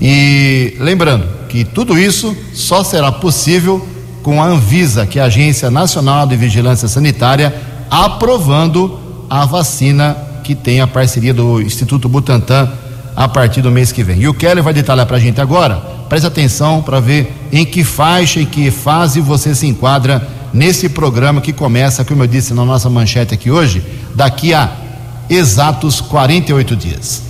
E 0.00 0.74
lembrando 0.80 1.28
que 1.48 1.64
tudo 1.64 1.96
isso 1.96 2.36
só 2.52 2.82
será 2.82 3.12
possível 3.12 3.86
com 4.20 4.42
a 4.42 4.46
Anvisa, 4.46 5.06
que 5.06 5.20
é 5.20 5.22
a 5.22 5.26
Agência 5.26 5.70
Nacional 5.70 6.26
de 6.26 6.34
Vigilância 6.34 6.88
Sanitária, 6.88 7.54
aprovando 7.88 9.01
a 9.32 9.46
vacina 9.46 10.14
que 10.44 10.54
tem 10.54 10.82
a 10.82 10.86
parceria 10.86 11.32
do 11.32 11.58
Instituto 11.62 12.06
Butantan 12.06 12.70
a 13.16 13.26
partir 13.26 13.62
do 13.62 13.70
mês 13.70 13.90
que 13.90 14.02
vem. 14.02 14.20
E 14.20 14.28
o 14.28 14.34
Kelly 14.34 14.60
vai 14.60 14.74
detalhar 14.74 15.06
para 15.06 15.16
a 15.16 15.20
gente 15.20 15.40
agora. 15.40 15.76
Preste 16.06 16.26
atenção 16.26 16.82
para 16.82 17.00
ver 17.00 17.32
em 17.50 17.64
que 17.64 17.82
faixa 17.82 18.40
e 18.40 18.44
que 18.44 18.70
fase 18.70 19.22
você 19.22 19.54
se 19.54 19.66
enquadra 19.66 20.28
nesse 20.52 20.90
programa 20.90 21.40
que 21.40 21.50
começa, 21.50 22.04
como 22.04 22.22
eu 22.22 22.26
disse 22.26 22.52
na 22.52 22.62
nossa 22.62 22.90
manchete 22.90 23.32
aqui 23.32 23.50
hoje, 23.50 23.82
daqui 24.14 24.52
a 24.52 24.70
exatos 25.30 25.98
48 26.02 26.76
dias. 26.76 27.22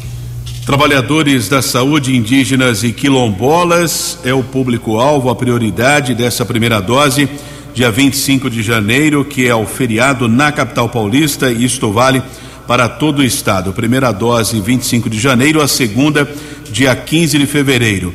Trabalhadores 0.66 1.48
da 1.48 1.62
saúde 1.62 2.16
indígenas 2.16 2.82
e 2.82 2.90
quilombolas 2.90 4.18
é 4.24 4.34
o 4.34 4.42
público-alvo, 4.42 5.30
a 5.30 5.36
prioridade 5.36 6.16
dessa 6.16 6.44
primeira 6.44 6.80
dose, 6.80 7.28
dia 7.74 7.90
25 7.90 8.50
de 8.50 8.62
janeiro, 8.62 9.24
que 9.24 9.46
é 9.46 9.54
o 9.54 9.66
feriado 9.66 10.28
na 10.28 10.52
capital 10.52 10.88
paulista, 10.88 11.50
e 11.50 11.64
isto 11.64 11.90
vale 11.90 12.22
para 12.66 12.88
todo 12.88 13.20
o 13.20 13.24
estado. 13.24 13.72
Primeira 13.72 14.12
dose 14.12 14.60
25 14.60 15.08
de 15.08 15.18
janeiro, 15.18 15.60
a 15.60 15.68
segunda 15.68 16.28
dia 16.70 16.94
15 16.94 17.38
de 17.38 17.46
fevereiro. 17.46 18.12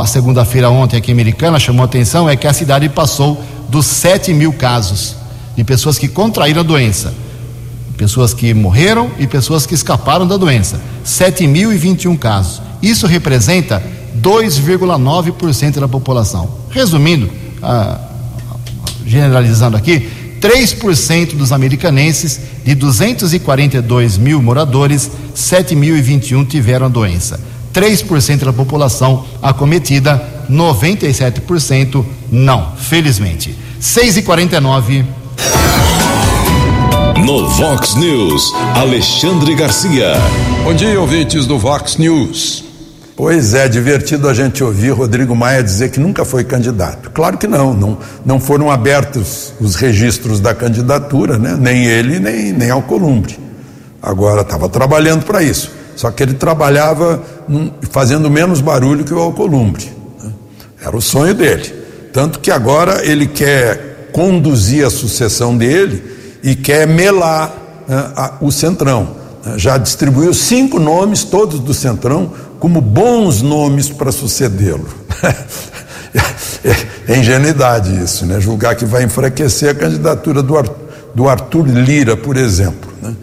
a 0.00 0.06
segunda-feira 0.06 0.68
ontem 0.68 0.96
aqui 0.96 1.12
em 1.12 1.14
Americana 1.14 1.58
chamou 1.60 1.84
atenção 1.84 2.28
é 2.28 2.34
que 2.34 2.46
a 2.48 2.52
cidade 2.52 2.88
passou 2.88 3.40
dos 3.68 3.86
7 3.86 4.34
mil 4.34 4.52
casos 4.52 5.14
de 5.56 5.62
pessoas 5.62 5.96
que 5.96 6.08
contraíram 6.08 6.60
a 6.60 6.64
doença. 6.64 7.14
Pessoas 7.96 8.34
que 8.34 8.52
morreram 8.52 9.12
e 9.18 9.26
pessoas 9.28 9.64
que 9.64 9.74
escaparam 9.74 10.26
da 10.26 10.36
doença. 10.36 10.80
7.021 11.06 12.18
casos. 12.18 12.60
Isso 12.82 13.06
representa 13.06 13.80
2,9% 14.20 15.78
da 15.78 15.86
população. 15.86 16.50
Resumindo, 16.70 17.30
ah, 17.62 18.00
generalizando 19.06 19.76
aqui, 19.76 20.10
3% 20.42 21.36
dos 21.36 21.52
americanenses, 21.52 22.40
de 22.64 22.74
242 22.74 24.18
mil 24.18 24.42
moradores, 24.42 25.08
7.021 25.36 26.44
tiveram 26.48 26.86
a 26.86 26.88
doença. 26.88 27.40
3% 27.72 28.44
da 28.44 28.52
população 28.52 29.24
acometida, 29.40 30.20
97% 30.50 32.04
não, 32.30 32.72
felizmente. 32.76 33.56
6 33.78 34.16
e 34.16 34.22
49 34.22 35.04
No 37.24 37.48
Vox 37.48 37.94
News, 37.94 38.52
Alexandre 38.74 39.54
Garcia. 39.54 40.14
Bom 40.64 40.74
dia, 40.74 41.00
ouvintes 41.00 41.46
do 41.46 41.56
Vox 41.56 41.96
News. 41.96 42.71
Pois 43.22 43.54
é, 43.54 43.68
divertido 43.68 44.28
a 44.28 44.34
gente 44.34 44.64
ouvir 44.64 44.90
Rodrigo 44.90 45.32
Maia 45.32 45.62
dizer 45.62 45.92
que 45.92 46.00
nunca 46.00 46.24
foi 46.24 46.42
candidato. 46.42 47.08
Claro 47.12 47.38
que 47.38 47.46
não, 47.46 47.72
não, 47.72 47.98
não 48.26 48.40
foram 48.40 48.68
abertos 48.68 49.52
os 49.60 49.76
registros 49.76 50.40
da 50.40 50.52
candidatura, 50.52 51.38
né? 51.38 51.56
nem 51.56 51.84
ele, 51.84 52.18
nem, 52.18 52.52
nem 52.52 52.68
Alcolumbre. 52.68 53.38
Agora 54.02 54.40
estava 54.40 54.68
trabalhando 54.68 55.24
para 55.24 55.40
isso. 55.40 55.70
Só 55.94 56.10
que 56.10 56.20
ele 56.20 56.34
trabalhava 56.34 57.22
fazendo 57.92 58.28
menos 58.28 58.60
barulho 58.60 59.04
que 59.04 59.14
o 59.14 59.20
Alcolumbre. 59.20 59.88
Né? 60.20 60.32
Era 60.84 60.96
o 60.96 61.00
sonho 61.00 61.32
dele. 61.32 61.72
Tanto 62.12 62.40
que 62.40 62.50
agora 62.50 63.06
ele 63.06 63.28
quer 63.28 64.08
conduzir 64.10 64.84
a 64.84 64.90
sucessão 64.90 65.56
dele 65.56 66.02
e 66.42 66.56
quer 66.56 66.88
melar 66.88 67.54
né, 67.86 68.04
a, 68.16 68.32
o 68.40 68.50
Centrão. 68.50 69.10
Né? 69.46 69.58
Já 69.58 69.78
distribuiu 69.78 70.34
cinco 70.34 70.80
nomes, 70.80 71.22
todos 71.22 71.60
do 71.60 71.72
Centrão, 71.72 72.32
como 72.62 72.80
bons 72.80 73.42
nomes 73.42 73.88
para 73.88 74.12
sucedê-lo. 74.12 74.86
é, 77.08 77.18
ingenuidade 77.18 77.92
isso, 78.00 78.24
né? 78.24 78.40
Julgar 78.40 78.76
que 78.76 78.84
vai 78.84 79.02
enfraquecer 79.02 79.70
a 79.70 79.74
candidatura 79.74 80.44
do, 80.44 80.56
Arthur, 80.56 80.76
do 81.12 81.28
Arthur 81.28 81.66
Lira, 81.66 82.16
por 82.16 82.36
exemplo. 82.36 82.88
Né? 83.02 83.16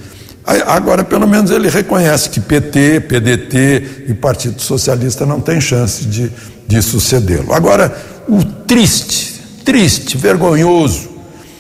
Agora, 0.44 1.06
pelo 1.06 1.26
menos, 1.26 1.52
ele 1.52 1.70
reconhece 1.70 2.30
que 2.30 2.42
PT, 2.42 3.00
PDT 3.08 4.08
e 4.10 4.14
Partido 4.14 4.62
Socialista 4.62 5.26
não 5.26 5.40
tem 5.40 5.62
chance 5.62 6.04
de, 6.04 6.30
de 6.68 6.82
sucedê-lo. 6.82 7.54
Agora, 7.54 7.96
o 8.28 8.44
triste, 8.44 9.42
triste, 9.64 10.18
vergonhoso, 10.18 11.12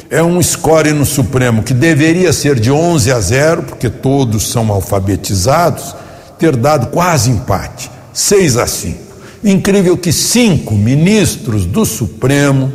é 0.09 0.21
um 0.21 0.43
score 0.43 0.91
no 0.91 1.05
Supremo 1.05 1.63
que 1.63 1.73
deveria 1.73 2.33
ser 2.33 2.59
de 2.59 2.73
11 2.73 3.09
a 3.09 3.21
0, 3.21 3.63
porque 3.63 3.89
todos 3.89 4.51
são 4.51 4.69
alfabetizados, 4.69 5.95
ter 6.39 6.56
dado 6.56 6.88
quase 6.88 7.30
empate, 7.30 7.91
6 8.13 8.58
a 8.58 8.65
5. 8.65 9.10
Incrível 9.43 9.97
que 9.97 10.12
cinco 10.12 10.73
ministros 10.73 11.65
do 11.65 11.86
Supremo 11.86 12.71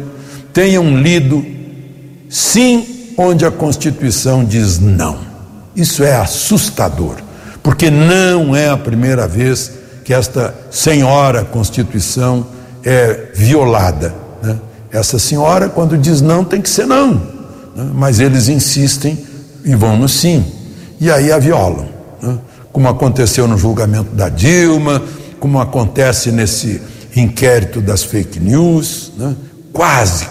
tenham 0.52 0.96
lido 0.96 1.44
sim 2.28 3.12
onde 3.18 3.44
a 3.44 3.50
Constituição 3.50 4.44
diz 4.44 4.78
não. 4.78 5.18
Isso 5.74 6.02
é 6.02 6.14
assustador, 6.16 7.16
porque 7.62 7.90
não 7.90 8.54
é 8.54 8.68
a 8.68 8.76
primeira 8.76 9.26
vez 9.26 9.72
que 10.04 10.14
esta 10.14 10.54
senhora 10.70 11.44
Constituição 11.44 12.46
é 12.84 13.28
violada. 13.34 14.14
Né? 14.42 14.58
Essa 14.90 15.18
senhora, 15.18 15.68
quando 15.68 15.98
diz 15.98 16.20
não, 16.20 16.44
tem 16.44 16.62
que 16.62 16.70
ser 16.70 16.86
não, 16.86 17.14
né? 17.14 17.90
mas 17.94 18.20
eles 18.20 18.48
insistem 18.48 19.18
e 19.64 19.74
vão 19.74 19.96
no 19.96 20.08
sim, 20.08 20.44
e 21.00 21.10
aí 21.10 21.32
a 21.32 21.38
violam, 21.38 21.88
né? 22.22 22.38
Como 22.74 22.88
aconteceu 22.88 23.46
no 23.46 23.56
julgamento 23.56 24.16
da 24.16 24.28
Dilma, 24.28 25.00
como 25.38 25.60
acontece 25.60 26.32
nesse 26.32 26.82
inquérito 27.14 27.80
das 27.80 28.02
fake 28.02 28.40
news, 28.40 29.12
né? 29.16 29.36
quase 29.72 30.26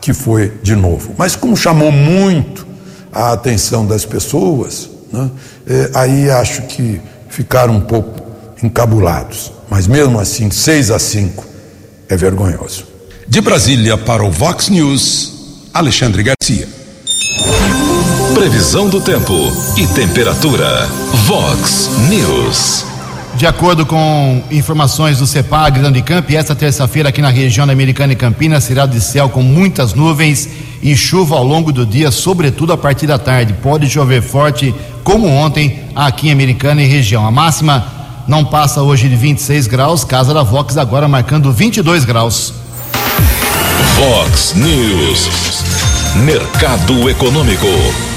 que 0.00 0.12
foi 0.12 0.58
de 0.60 0.74
novo. 0.74 1.14
Mas 1.16 1.36
como 1.36 1.56
chamou 1.56 1.92
muito 1.92 2.66
a 3.12 3.32
atenção 3.32 3.86
das 3.86 4.04
pessoas, 4.04 4.90
né? 5.12 5.30
é, 5.68 5.90
aí 5.94 6.28
acho 6.30 6.62
que 6.62 7.00
ficaram 7.28 7.76
um 7.76 7.80
pouco 7.82 8.20
encabulados. 8.60 9.52
Mas 9.70 9.86
mesmo 9.86 10.18
assim, 10.18 10.50
6 10.50 10.90
a 10.90 10.98
5 10.98 11.44
é 12.08 12.16
vergonhoso. 12.16 12.88
De 13.28 13.40
Brasília 13.40 13.96
para 13.96 14.24
o 14.24 14.32
Vox 14.32 14.68
News, 14.68 15.68
Alexandre 15.72 16.24
Garcia. 16.24 16.66
Previsão 18.34 18.88
do 18.88 19.00
tempo 19.00 19.32
e 19.76 19.86
temperatura. 19.86 20.88
Vox 21.24 21.88
News. 22.08 22.84
De 23.36 23.46
acordo 23.46 23.86
com 23.86 24.42
informações 24.50 25.18
do 25.18 25.26
CEPAG 25.26 25.78
da 25.78 25.86
Unicamp, 25.86 26.34
esta 26.34 26.52
terça-feira 26.52 27.10
aqui 27.10 27.22
na 27.22 27.30
região 27.30 27.64
da 27.64 27.72
Americana 27.72 28.12
e 28.12 28.16
Campinas 28.16 28.64
será 28.64 28.86
de 28.86 29.00
céu 29.00 29.28
com 29.28 29.40
muitas 29.40 29.94
nuvens 29.94 30.48
e 30.82 30.96
chuva 30.96 31.36
ao 31.36 31.44
longo 31.44 31.72
do 31.72 31.86
dia, 31.86 32.10
sobretudo 32.10 32.72
a 32.72 32.76
partir 32.76 33.06
da 33.06 33.18
tarde. 33.18 33.54
Pode 33.62 33.88
chover 33.88 34.20
forte, 34.20 34.74
como 35.04 35.28
ontem, 35.28 35.84
aqui 35.94 36.28
em 36.28 36.32
Americana 36.32 36.82
e 36.82 36.86
região. 36.86 37.24
A 37.24 37.30
máxima 37.30 37.86
não 38.26 38.44
passa 38.44 38.82
hoje 38.82 39.08
de 39.08 39.14
26 39.14 39.68
graus, 39.68 40.02
casa 40.02 40.34
da 40.34 40.42
Vox 40.42 40.76
agora 40.76 41.06
marcando 41.06 41.52
22 41.52 42.04
graus. 42.04 42.52
Vox 43.96 44.54
News. 44.54 45.28
Mercado 46.16 47.08
Econômico. 47.08 48.13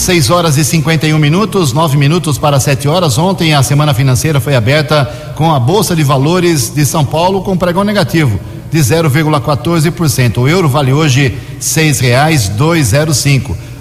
6 0.00 0.30
horas 0.30 0.56
e 0.56 0.64
51 0.64 1.18
minutos, 1.18 1.74
9 1.74 1.98
minutos 1.98 2.38
para 2.38 2.58
7 2.58 2.88
horas. 2.88 3.18
Ontem 3.18 3.52
a 3.52 3.62
semana 3.62 3.92
financeira 3.92 4.40
foi 4.40 4.56
aberta 4.56 5.04
com 5.36 5.52
a 5.52 5.60
Bolsa 5.60 5.94
de 5.94 6.02
Valores 6.02 6.72
de 6.74 6.86
São 6.86 7.04
Paulo 7.04 7.42
com 7.42 7.56
pregão 7.56 7.84
negativo 7.84 8.40
de 8.72 8.78
0,14%. 8.78 10.38
O 10.38 10.48
euro 10.48 10.68
vale 10.70 10.92
hoje 10.92 11.36
seis 11.60 12.00
reais 12.00 12.48
dois. 12.48 12.92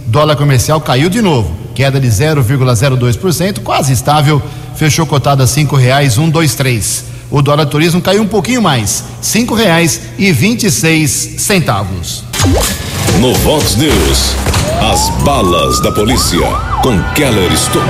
Dólar 0.07 0.35
comercial 0.35 0.81
caiu 0.81 1.09
de 1.09 1.21
novo, 1.21 1.55
queda 1.73 2.01
de 2.01 2.07
0,02%, 2.07 3.59
quase 3.59 3.93
estável, 3.93 4.41
fechou 4.75 5.05
cotada 5.05 5.47
cinco 5.47 5.77
reais 5.77 6.17
um 6.17 6.29
dois 6.29 6.53
três. 6.53 7.05
O 7.31 7.41
dólar 7.41 7.67
turismo 7.67 8.01
caiu 8.01 8.23
um 8.23 8.27
pouquinho 8.27 8.61
mais, 8.61 9.05
cinco 9.21 9.53
reais 9.53 10.01
e 10.17 10.31
vinte 10.33 10.65
e 10.65 10.71
seis 10.71 11.11
centavos. 11.37 12.28
No 13.21 13.31
Vox 13.35 13.75
News, 13.75 14.35
as 14.81 15.09
balas 15.23 15.79
da 15.81 15.91
polícia 15.91 16.39
com 16.81 16.99
Keller 17.13 17.53
Estocou. 17.53 17.85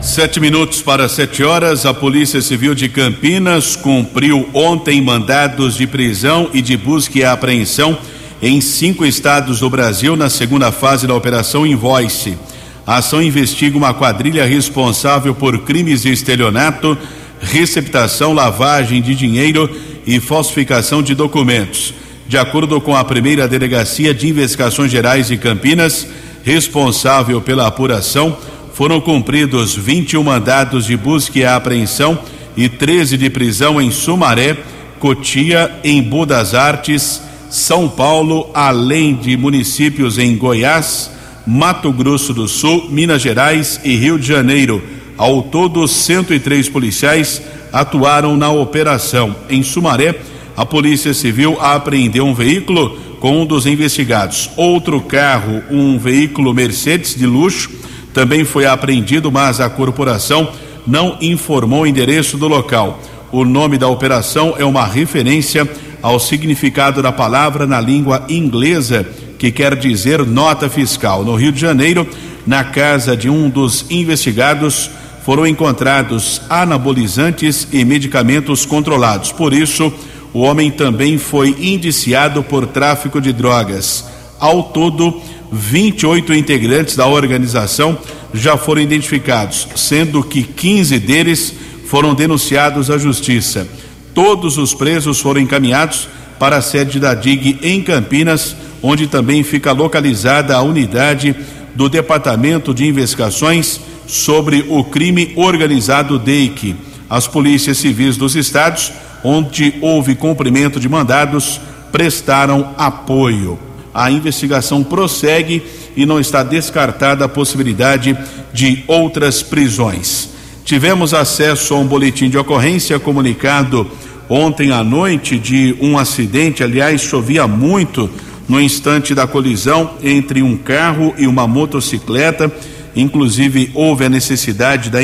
Sete 0.00 0.40
minutos 0.40 0.80
para 0.80 1.06
sete 1.10 1.44
horas, 1.44 1.84
a 1.84 1.92
Polícia 1.92 2.40
Civil 2.40 2.74
de 2.74 2.88
Campinas 2.88 3.76
cumpriu 3.76 4.48
ontem 4.54 5.02
mandados 5.02 5.76
de 5.76 5.86
prisão 5.86 6.48
e 6.54 6.62
de 6.62 6.74
busca 6.74 7.18
e 7.18 7.24
apreensão 7.24 7.98
em 8.40 8.62
cinco 8.62 9.04
estados 9.04 9.60
do 9.60 9.68
Brasil 9.68 10.16
na 10.16 10.30
segunda 10.30 10.72
fase 10.72 11.06
da 11.06 11.14
Operação 11.14 11.66
Invoice. 11.66 12.38
A 12.86 12.96
ação 12.96 13.20
investiga 13.20 13.76
uma 13.76 13.92
quadrilha 13.92 14.46
responsável 14.46 15.34
por 15.34 15.58
crimes 15.64 16.00
de 16.00 16.10
estelionato, 16.10 16.96
receptação, 17.42 18.32
lavagem 18.32 19.02
de 19.02 19.14
dinheiro 19.14 19.68
e 20.06 20.18
falsificação 20.18 21.02
de 21.02 21.14
documentos. 21.14 21.92
De 22.28 22.36
acordo 22.36 22.80
com 22.80 22.96
a 22.96 23.04
primeira 23.04 23.46
delegacia 23.46 24.12
de 24.12 24.28
investigações 24.28 24.90
gerais 24.90 25.28
de 25.28 25.36
Campinas, 25.36 26.06
responsável 26.44 27.40
pela 27.40 27.66
apuração, 27.68 28.36
foram 28.74 29.00
cumpridos 29.00 29.74
21 29.76 30.22
mandados 30.24 30.86
de 30.86 30.96
busca 30.96 31.38
e 31.38 31.44
apreensão 31.44 32.18
e 32.56 32.68
13 32.68 33.16
de 33.16 33.30
prisão 33.30 33.80
em 33.80 33.92
Sumaré, 33.92 34.56
Cotia, 34.98 35.70
em 35.84 36.02
Budas 36.02 36.52
Artes, 36.52 37.22
São 37.48 37.88
Paulo, 37.88 38.50
além 38.52 39.14
de 39.14 39.36
municípios 39.36 40.18
em 40.18 40.36
Goiás, 40.36 41.10
Mato 41.46 41.92
Grosso 41.92 42.34
do 42.34 42.48
Sul, 42.48 42.88
Minas 42.90 43.22
Gerais 43.22 43.80
e 43.84 43.94
Rio 43.94 44.18
de 44.18 44.26
Janeiro. 44.26 44.82
Ao 45.16 45.42
todo, 45.44 45.86
103 45.86 46.68
policiais 46.68 47.40
atuaram 47.72 48.36
na 48.36 48.50
operação. 48.50 49.36
Em 49.48 49.62
Sumaré, 49.62 50.16
a 50.56 50.64
Polícia 50.64 51.12
Civil 51.12 51.60
apreendeu 51.60 52.26
um 52.26 52.34
veículo 52.34 52.98
com 53.20 53.42
um 53.42 53.46
dos 53.46 53.66
investigados. 53.66 54.50
Outro 54.56 55.00
carro, 55.00 55.62
um 55.70 55.98
veículo 55.98 56.54
Mercedes 56.54 57.14
de 57.14 57.26
luxo, 57.26 57.70
também 58.14 58.44
foi 58.44 58.64
apreendido, 58.64 59.30
mas 59.30 59.60
a 59.60 59.68
corporação 59.68 60.48
não 60.86 61.18
informou 61.20 61.82
o 61.82 61.86
endereço 61.86 62.38
do 62.38 62.48
local. 62.48 63.00
O 63.30 63.44
nome 63.44 63.76
da 63.76 63.88
operação 63.88 64.54
é 64.56 64.64
uma 64.64 64.86
referência 64.86 65.68
ao 66.00 66.18
significado 66.18 67.02
da 67.02 67.12
palavra 67.12 67.66
na 67.66 67.80
língua 67.80 68.24
inglesa, 68.28 69.06
que 69.38 69.50
quer 69.50 69.76
dizer 69.76 70.24
nota 70.24 70.70
fiscal. 70.70 71.24
No 71.24 71.34
Rio 71.34 71.52
de 71.52 71.60
Janeiro, 71.60 72.08
na 72.46 72.64
casa 72.64 73.16
de 73.16 73.28
um 73.28 73.50
dos 73.50 73.84
investigados, 73.90 74.88
foram 75.24 75.46
encontrados 75.46 76.40
anabolizantes 76.48 77.66
e 77.72 77.84
medicamentos 77.84 78.64
controlados. 78.64 79.32
Por 79.32 79.52
isso, 79.52 79.92
o 80.36 80.40
homem 80.40 80.70
também 80.70 81.16
foi 81.16 81.56
indiciado 81.58 82.42
por 82.42 82.66
tráfico 82.66 83.22
de 83.22 83.32
drogas. 83.32 84.04
Ao 84.38 84.64
todo, 84.64 85.18
28 85.50 86.34
integrantes 86.34 86.94
da 86.94 87.06
organização 87.06 87.98
já 88.34 88.54
foram 88.58 88.82
identificados, 88.82 89.66
sendo 89.74 90.22
que 90.22 90.42
15 90.42 90.98
deles 90.98 91.54
foram 91.86 92.14
denunciados 92.14 92.90
à 92.90 92.98
justiça. 92.98 93.66
Todos 94.12 94.58
os 94.58 94.74
presos 94.74 95.20
foram 95.20 95.40
encaminhados 95.40 96.06
para 96.38 96.58
a 96.58 96.62
sede 96.62 97.00
da 97.00 97.14
DIG 97.14 97.58
em 97.62 97.82
Campinas, 97.82 98.54
onde 98.82 99.06
também 99.06 99.42
fica 99.42 99.72
localizada 99.72 100.54
a 100.54 100.60
unidade 100.60 101.34
do 101.74 101.88
Departamento 101.88 102.74
de 102.74 102.86
Investigações 102.86 103.80
sobre 104.06 104.66
o 104.68 104.84
Crime 104.84 105.32
Organizado 105.34 106.18
DEIC. 106.18 106.76
As 107.08 107.26
polícias 107.26 107.78
civis 107.78 108.18
dos 108.18 108.36
estados 108.36 108.92
onde 109.22 109.74
houve 109.80 110.14
cumprimento 110.14 110.78
de 110.78 110.88
mandados, 110.88 111.60
prestaram 111.90 112.74
apoio. 112.76 113.58
A 113.94 114.10
investigação 114.10 114.84
prossegue 114.84 115.62
e 115.96 116.04
não 116.04 116.20
está 116.20 116.42
descartada 116.42 117.24
a 117.24 117.28
possibilidade 117.28 118.16
de 118.52 118.84
outras 118.86 119.42
prisões. 119.42 120.28
Tivemos 120.64 121.14
acesso 121.14 121.74
a 121.74 121.78
um 121.78 121.86
boletim 121.86 122.28
de 122.28 122.36
ocorrência 122.36 122.98
comunicado 122.98 123.90
ontem 124.28 124.72
à 124.72 124.82
noite 124.82 125.38
de 125.38 125.76
um 125.80 125.96
acidente, 125.96 126.62
aliás, 126.62 127.00
chovia 127.00 127.46
muito 127.46 128.10
no 128.48 128.60
instante 128.60 129.14
da 129.14 129.26
colisão 129.26 129.92
entre 130.02 130.42
um 130.42 130.56
carro 130.56 131.14
e 131.16 131.26
uma 131.26 131.46
motocicleta. 131.46 132.52
Inclusive, 132.94 133.70
houve 133.74 134.04
a 134.04 134.08
necessidade 134.08 134.90
da, 134.90 134.98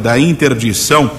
da 0.00 0.18
interdição 0.18 1.10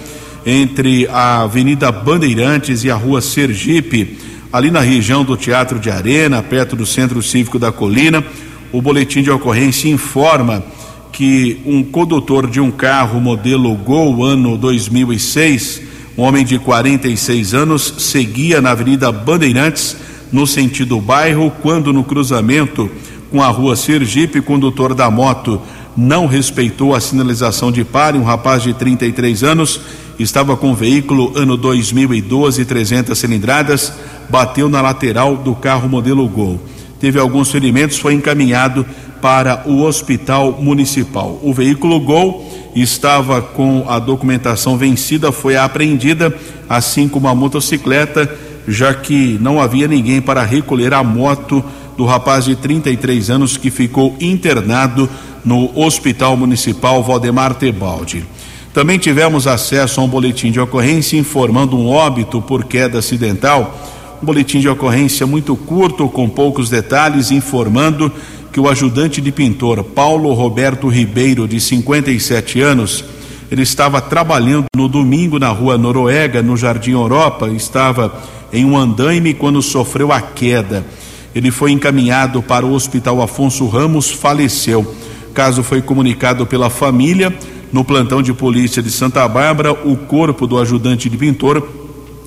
entre 0.45 1.07
a 1.07 1.41
Avenida 1.41 1.91
Bandeirantes 1.91 2.83
e 2.83 2.91
a 2.91 2.95
Rua 2.95 3.21
Sergipe, 3.21 4.17
ali 4.51 4.71
na 4.71 4.79
região 4.79 5.23
do 5.23 5.37
Teatro 5.37 5.79
de 5.79 5.89
Arena, 5.89 6.41
perto 6.41 6.75
do 6.75 6.85
Centro 6.85 7.21
Cívico 7.21 7.59
da 7.59 7.71
Colina. 7.71 8.23
O 8.71 8.81
boletim 8.81 9.21
de 9.21 9.31
ocorrência 9.31 9.89
informa 9.89 10.63
que 11.11 11.61
um 11.65 11.83
condutor 11.83 12.47
de 12.47 12.59
um 12.59 12.71
carro 12.71 13.19
modelo 13.19 13.73
Gol 13.75 14.23
ano 14.23 14.57
2006, 14.57 15.81
um 16.17 16.23
homem 16.23 16.45
de 16.45 16.57
46 16.59 17.53
anos, 17.53 17.93
seguia 17.97 18.61
na 18.61 18.71
Avenida 18.71 19.11
Bandeirantes 19.11 19.97
no 20.31 20.45
sentido 20.45 20.99
bairro, 21.01 21.51
quando 21.61 21.91
no 21.91 22.03
cruzamento 22.03 22.89
com 23.31 23.41
a 23.41 23.47
Rua 23.47 23.75
Sergipe, 23.75 24.41
condutor 24.41 24.93
da 24.93 25.09
moto 25.09 25.61
não 25.95 26.25
respeitou 26.25 26.95
a 26.95 26.99
sinalização 26.99 27.71
de 27.71 27.83
pare. 27.83 28.17
Um 28.17 28.23
rapaz 28.23 28.63
de 28.63 28.73
33 28.73 29.43
anos 29.43 29.81
estava 30.19 30.57
com 30.57 30.71
o 30.71 30.75
veículo 30.75 31.31
ano 31.35 31.55
2012, 31.55 32.65
300 32.65 33.17
cilindradas, 33.17 33.93
bateu 34.29 34.69
na 34.69 34.81
lateral 34.81 35.37
do 35.37 35.55
carro 35.55 35.87
modelo 35.87 36.27
Gol. 36.27 36.59
Teve 36.99 37.19
alguns 37.19 37.49
ferimentos, 37.49 37.97
foi 37.97 38.13
encaminhado 38.13 38.85
para 39.21 39.63
o 39.65 39.81
hospital 39.83 40.57
municipal. 40.61 41.39
O 41.41 41.53
veículo 41.53 41.99
Gol 41.99 42.45
estava 42.75 43.41
com 43.41 43.85
a 43.87 43.99
documentação 43.99 44.77
vencida, 44.77 45.31
foi 45.31 45.55
apreendida, 45.55 46.33
assim 46.67 47.07
como 47.07 47.27
a 47.27 47.35
motocicleta, 47.35 48.29
já 48.67 48.93
que 48.93 49.37
não 49.41 49.59
havia 49.59 49.87
ninguém 49.87 50.21
para 50.21 50.43
recolher 50.43 50.93
a 50.93 51.03
moto 51.03 51.63
do 51.99 52.05
rapaz 52.05 52.45
de 52.45 52.55
33 52.55 53.29
anos 53.29 53.57
que 53.57 53.69
ficou 53.69 54.15
internado 54.21 55.09
no 55.43 55.77
Hospital 55.77 56.37
Municipal 56.37 57.03
Valdemar 57.03 57.55
Tebaldi. 57.55 58.25
Também 58.73 58.97
tivemos 58.97 59.45
acesso 59.45 59.99
a 59.99 60.03
um 60.05 60.07
boletim 60.07 60.49
de 60.49 60.61
ocorrência 60.61 61.17
informando 61.17 61.77
um 61.77 61.89
óbito 61.89 62.41
por 62.41 62.63
queda 62.63 62.99
acidental. 62.99 63.77
Um 64.23 64.25
boletim 64.25 64.61
de 64.61 64.69
ocorrência 64.69 65.27
muito 65.27 65.57
curto, 65.57 66.07
com 66.07 66.29
poucos 66.29 66.69
detalhes, 66.69 67.31
informando 67.31 68.09
que 68.53 68.61
o 68.61 68.69
ajudante 68.69 69.19
de 69.19 69.33
pintor 69.33 69.83
Paulo 69.83 70.31
Roberto 70.31 70.87
Ribeiro, 70.87 71.49
de 71.49 71.59
57 71.59 72.61
anos, 72.61 73.03
ele 73.51 73.63
estava 73.63 73.99
trabalhando 73.99 74.67
no 74.73 74.87
domingo 74.87 75.37
na 75.37 75.49
rua 75.49 75.77
Noruega, 75.77 76.41
no 76.41 76.55
Jardim 76.55 76.91
Europa, 76.91 77.49
estava 77.49 78.23
em 78.53 78.63
um 78.63 78.77
andaime 78.77 79.33
quando 79.33 79.61
sofreu 79.61 80.13
a 80.13 80.21
queda. 80.21 80.85
Ele 81.33 81.51
foi 81.51 81.71
encaminhado 81.71 82.41
para 82.41 82.65
o 82.65 82.73
Hospital 82.73 83.21
Afonso 83.21 83.67
Ramos, 83.67 84.09
faleceu. 84.09 84.81
O 85.29 85.33
caso 85.33 85.63
foi 85.63 85.81
comunicado 85.81 86.45
pela 86.45 86.69
família 86.69 87.33
no 87.71 87.83
plantão 87.83 88.21
de 88.21 88.33
polícia 88.33 88.81
de 88.81 88.89
Santa 88.89 89.27
Bárbara. 89.27 89.71
O 89.71 89.95
corpo 89.95 90.47
do 90.47 90.57
ajudante 90.57 91.09
de 91.09 91.17
pintor 91.17 91.67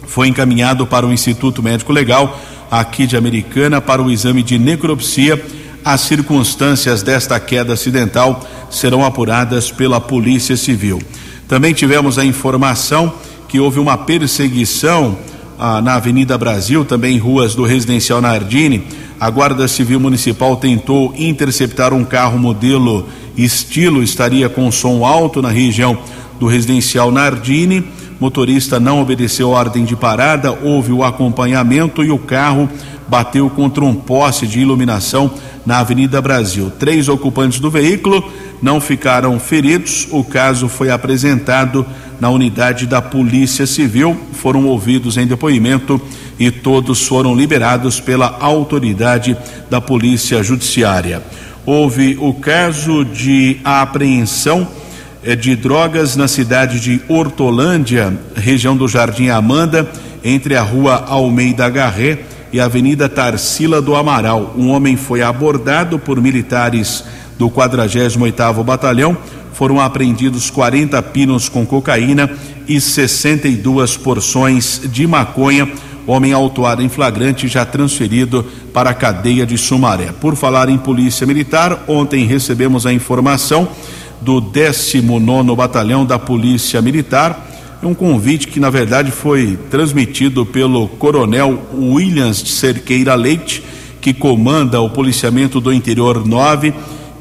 foi 0.07 0.29
encaminhado 0.29 0.87
para 0.87 1.07
o 1.07 1.13
Instituto 1.13 1.63
Médico 1.63 1.93
Legal 1.93 2.41
aqui 2.71 3.07
de 3.07 3.17
Americana 3.17 3.81
para 3.81 4.03
o 4.03 4.11
exame 4.11 4.43
de 4.43 4.59
necropsia 4.59 5.43
as 5.85 6.03
circunstâncias 6.03 7.03
desta 7.03 7.39
queda 7.41 7.73
acidental 7.73 8.47
serão 8.71 9.05
apuradas 9.05 9.71
pela 9.71 10.01
Polícia 10.01 10.57
Civil. 10.57 11.03
Também 11.49 11.75
tivemos 11.75 12.19
a 12.19 12.25
informação 12.25 13.13
que 13.49 13.59
houve 13.59 13.81
uma 13.81 13.99
perseguição 13.99 15.19
ah, 15.65 15.81
na 15.81 15.95
Avenida 15.95 16.37
Brasil, 16.37 16.85
também 16.85 17.19
ruas 17.19 17.55
do 17.55 17.63
Residencial 17.63 18.21
Nardini. 18.21 18.83
A 19.21 19.31
Guarda 19.31 19.69
Civil 19.69 20.01
Municipal 20.01 20.57
tentou 20.57 21.15
interceptar 21.17 21.95
um 21.95 22.05
carro 22.05 22.37
modelo 22.37 23.07
estilo, 23.37 24.03
estaria 24.03 24.49
com 24.49 24.73
som 24.73 25.07
alto 25.07 25.41
na 25.41 25.51
região 25.51 25.97
do 26.41 26.49
Residencial 26.49 27.13
Nardini. 27.13 27.85
Motorista 28.19 28.81
não 28.81 29.01
obedeceu 29.01 29.51
ordem 29.51 29.85
de 29.85 29.95
parada, 29.95 30.51
houve 30.51 30.91
o 30.91 31.05
acompanhamento 31.05 32.03
e 32.03 32.11
o 32.11 32.19
carro 32.19 32.69
bateu 33.07 33.49
contra 33.49 33.85
um 33.85 33.95
poste 33.95 34.49
de 34.49 34.59
iluminação 34.59 35.31
na 35.65 35.79
Avenida 35.79 36.21
Brasil. 36.21 36.73
Três 36.77 37.09
ocupantes 37.09 37.61
do 37.61 37.71
veículo 37.71 38.25
não 38.63 38.81
ficaram 38.81 39.39
feridos. 39.41 40.07
O 40.11 40.23
caso 40.23 40.69
foi 40.69 40.91
apresentado 40.91 41.85
na 42.21 42.31
unidade 42.31 42.87
da 42.87 43.03
Polícia 43.03 43.67
Civil, 43.67 44.17
foram 44.33 44.65
ouvidos 44.67 45.17
em 45.17 45.27
depoimento 45.27 46.01
e 46.39 46.51
todos 46.53 47.07
foram 47.07 47.35
liberados 47.35 47.99
pela 48.01 48.39
autoridade 48.41 49.37
da 49.69 49.81
Polícia 49.81 50.41
Judiciária. 50.43 51.21
Houve 51.67 52.17
o 52.21 52.33
caso 52.33 53.05
de 53.05 53.59
apreensão 53.65 54.67
eh, 55.25 55.35
de 55.35 55.57
drogas 55.57 56.17
na 56.17 56.29
cidade 56.29 56.81
de 56.81 57.01
Hortolândia, 57.09 58.17
região 58.37 58.77
do 58.77 58.87
Jardim 58.87 59.29
Amanda, 59.29 59.91
entre 60.25 60.57
a 60.57 60.63
rua 60.63 61.05
Almeida 61.09 61.69
Garré 61.69 62.21
e 62.53 62.61
a 62.61 62.67
Avenida 62.67 63.09
Tarsila 63.09 63.81
do 63.81 63.97
Amaral. 63.97 64.55
Um 64.57 64.71
homem 64.71 64.97
foi 64.97 65.23
abordado 65.23 65.99
por 65.99 66.21
militares 66.21 67.05
do 67.39 67.51
48º 67.51 68.63
Batalhão. 68.65 69.17
Foram 69.53 69.81
apreendidos 69.81 70.51
40 70.51 71.01
pinos 71.03 71.49
com 71.49 71.65
cocaína 71.67 72.31
e 72.67 72.81
62 72.81 73.97
porções 73.97 74.81
de 74.85 75.07
maconha. 75.07 75.69
Homem 76.07 76.33
autuado 76.33 76.83
em 76.83 76.89
flagrante 76.89 77.47
já 77.47 77.65
transferido 77.65 78.45
para 78.73 78.91
a 78.91 78.95
cadeia 78.95 79.47
de 79.47 79.57
Sumaré. 79.57 80.11
Por 80.21 80.35
falar 80.35 80.69
em 80.69 80.79
Polícia 80.79 81.27
Militar, 81.27 81.85
ontem 81.87 82.27
recebemos 82.27 82.87
a 82.87 82.93
informação 82.93 83.69
do 84.21 84.41
19 84.41 85.55
Batalhão 85.55 86.05
da 86.05 86.19
Polícia 86.19 86.81
Militar 86.83 87.51
é 87.83 87.87
um 87.87 87.95
convite 87.95 88.47
que, 88.47 88.61
na 88.61 88.71
verdade, 88.71 89.11
foi 89.11 89.59
transmitido 89.69 90.47
pelo 90.47 90.87
Coronel 90.87 91.61
Williams 91.75 92.41
de 92.41 92.51
Cerqueira 92.51 93.17
Leite, 93.17 93.61
que 94.01 94.15
comanda 94.15 94.81
o 94.81 94.89
policiamento 94.89 95.61
do 95.61 95.73
interior 95.73 96.25
9, 96.25 96.73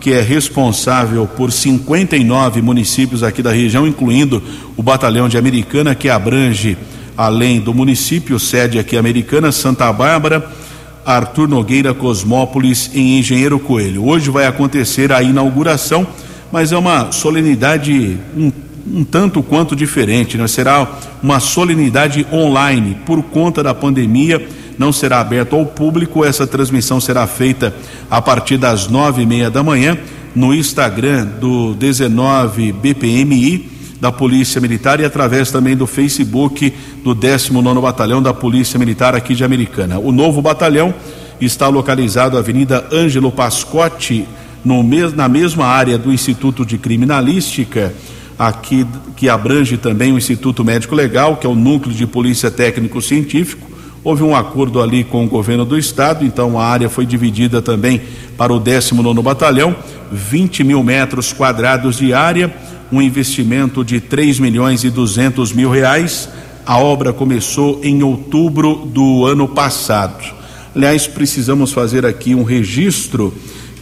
que 0.02 0.12
é 0.12 0.22
responsável 0.22 1.28
por 1.28 1.52
59 1.52 2.62
municípios 2.62 3.22
aqui 3.22 3.44
da 3.44 3.52
região, 3.52 3.88
incluindo 3.88 4.42
o 4.76 4.82
batalhão 4.82 5.30
de 5.30 5.38
Americana, 5.38 5.94
que 5.94 6.10
abrange, 6.10 6.76
além 7.16 7.62
do 7.62 7.72
município, 7.72 8.40
sede 8.40 8.80
aqui 8.80 8.98
americana, 8.98 9.52
Santa 9.52 9.94
Bárbara, 9.94 10.52
Arthur 11.06 11.48
Nogueira 11.48 11.94
Cosmópolis 11.94 12.90
em 12.96 13.20
Engenheiro 13.20 13.60
Coelho. 13.60 14.04
Hoje 14.06 14.32
vai 14.32 14.48
acontecer 14.48 15.12
a 15.14 15.22
inauguração, 15.22 16.06
mas 16.52 16.72
é 16.72 16.78
uma 16.78 17.12
solenidade 17.12 18.18
um 18.36 18.52
um 18.92 19.04
tanto 19.04 19.44
quanto 19.44 19.76
diferente, 19.76 20.38
né? 20.38 20.48
será 20.48 20.88
uma 21.22 21.40
solenidade 21.40 22.26
online 22.32 22.98
por 23.06 23.22
conta 23.24 23.62
da 23.62 23.74
pandemia, 23.74 24.46
não 24.82 24.91
será 24.91 25.20
aberto 25.20 25.56
ao 25.56 25.63
público. 25.63 26.26
Essa 26.26 26.48
transmissão 26.48 27.00
será 27.00 27.28
feita 27.28 27.72
a 28.10 28.20
partir 28.20 28.58
das 28.58 28.88
nove 28.88 29.22
e 29.22 29.26
meia 29.28 29.48
da 29.48 29.62
manhã 29.62 29.96
no 30.36 30.56
Instagram 30.56 31.26
do 31.39 31.76
19 31.76 32.72
BPMI 32.72 33.70
da 34.02 34.12
Polícia 34.12 34.60
Militar 34.60 35.00
e 35.00 35.06
através 35.06 35.52
também 35.52 35.78
do 35.78 35.86
Facebook 35.86 36.74
do 37.04 37.13
19 37.13 37.80
Batalhão 37.80 38.24
da 38.24 38.34
Polícia 38.34 38.80
Militar 38.80 39.13
aqui 39.13 39.36
de 39.36 39.44
Americana. 39.44 40.00
O 40.00 40.12
novo 40.12 40.41
batalhão 40.41 40.91
está 41.39 41.67
localizado 41.67 42.34
na 42.34 42.39
Avenida 42.39 42.84
Ângelo 42.91 43.32
Pascotti, 43.32 44.28
no 44.65 44.84
na 45.15 45.30
mesma 45.30 45.67
área 45.67 45.96
do 45.96 46.12
Instituto 46.12 46.65
de 46.65 46.80
Criminalística 46.80 47.94
aqui 48.38 48.88
que 49.15 49.30
abrange 49.30 49.78
também 49.78 50.12
o 50.12 50.17
Instituto 50.17 50.65
Médico 50.65 50.96
Legal, 50.96 51.38
que 51.38 51.46
é 51.46 51.50
o 51.50 51.54
núcleo 51.54 51.94
de 51.94 52.08
polícia 52.08 52.50
técnico 52.50 53.00
científico. 53.00 53.71
Houve 54.04 54.24
um 54.24 54.36
acordo 54.36 54.82
ali 54.82 55.04
com 55.04 55.24
o 55.24 55.30
governo 55.30 55.64
do 55.64 55.78
estado, 55.78 56.26
então 56.26 56.60
a 56.60 56.66
área 56.66 56.90
foi 56.90 57.06
dividida 57.06 57.62
também 57.62 58.02
para 58.36 58.52
o 58.52 58.60
19 58.60 59.22
Batalhão, 59.22 59.76
20 60.12 60.64
mil 60.64 60.84
metros 60.84 61.32
quadrados 61.32 61.98
de 61.98 62.12
área, 62.12 62.52
um 62.92 63.00
investimento 63.00 63.86
de 63.86 64.02
3 64.02 64.40
milhões 64.40 64.84
e 64.84 64.90
200 64.90 65.54
mil 65.54 65.70
reais. 65.70 66.28
A 66.66 66.80
obra 66.80 67.14
começou 67.14 67.80
em 67.84 68.02
outubro 68.02 68.88
do 68.88 69.26
ano 69.28 69.48
passado. 69.48 70.24
Aliás, 70.76 71.06
precisamos 71.06 71.72
fazer 71.72 72.04
aqui 72.04 72.34
um 72.34 72.44
registro 72.44 73.32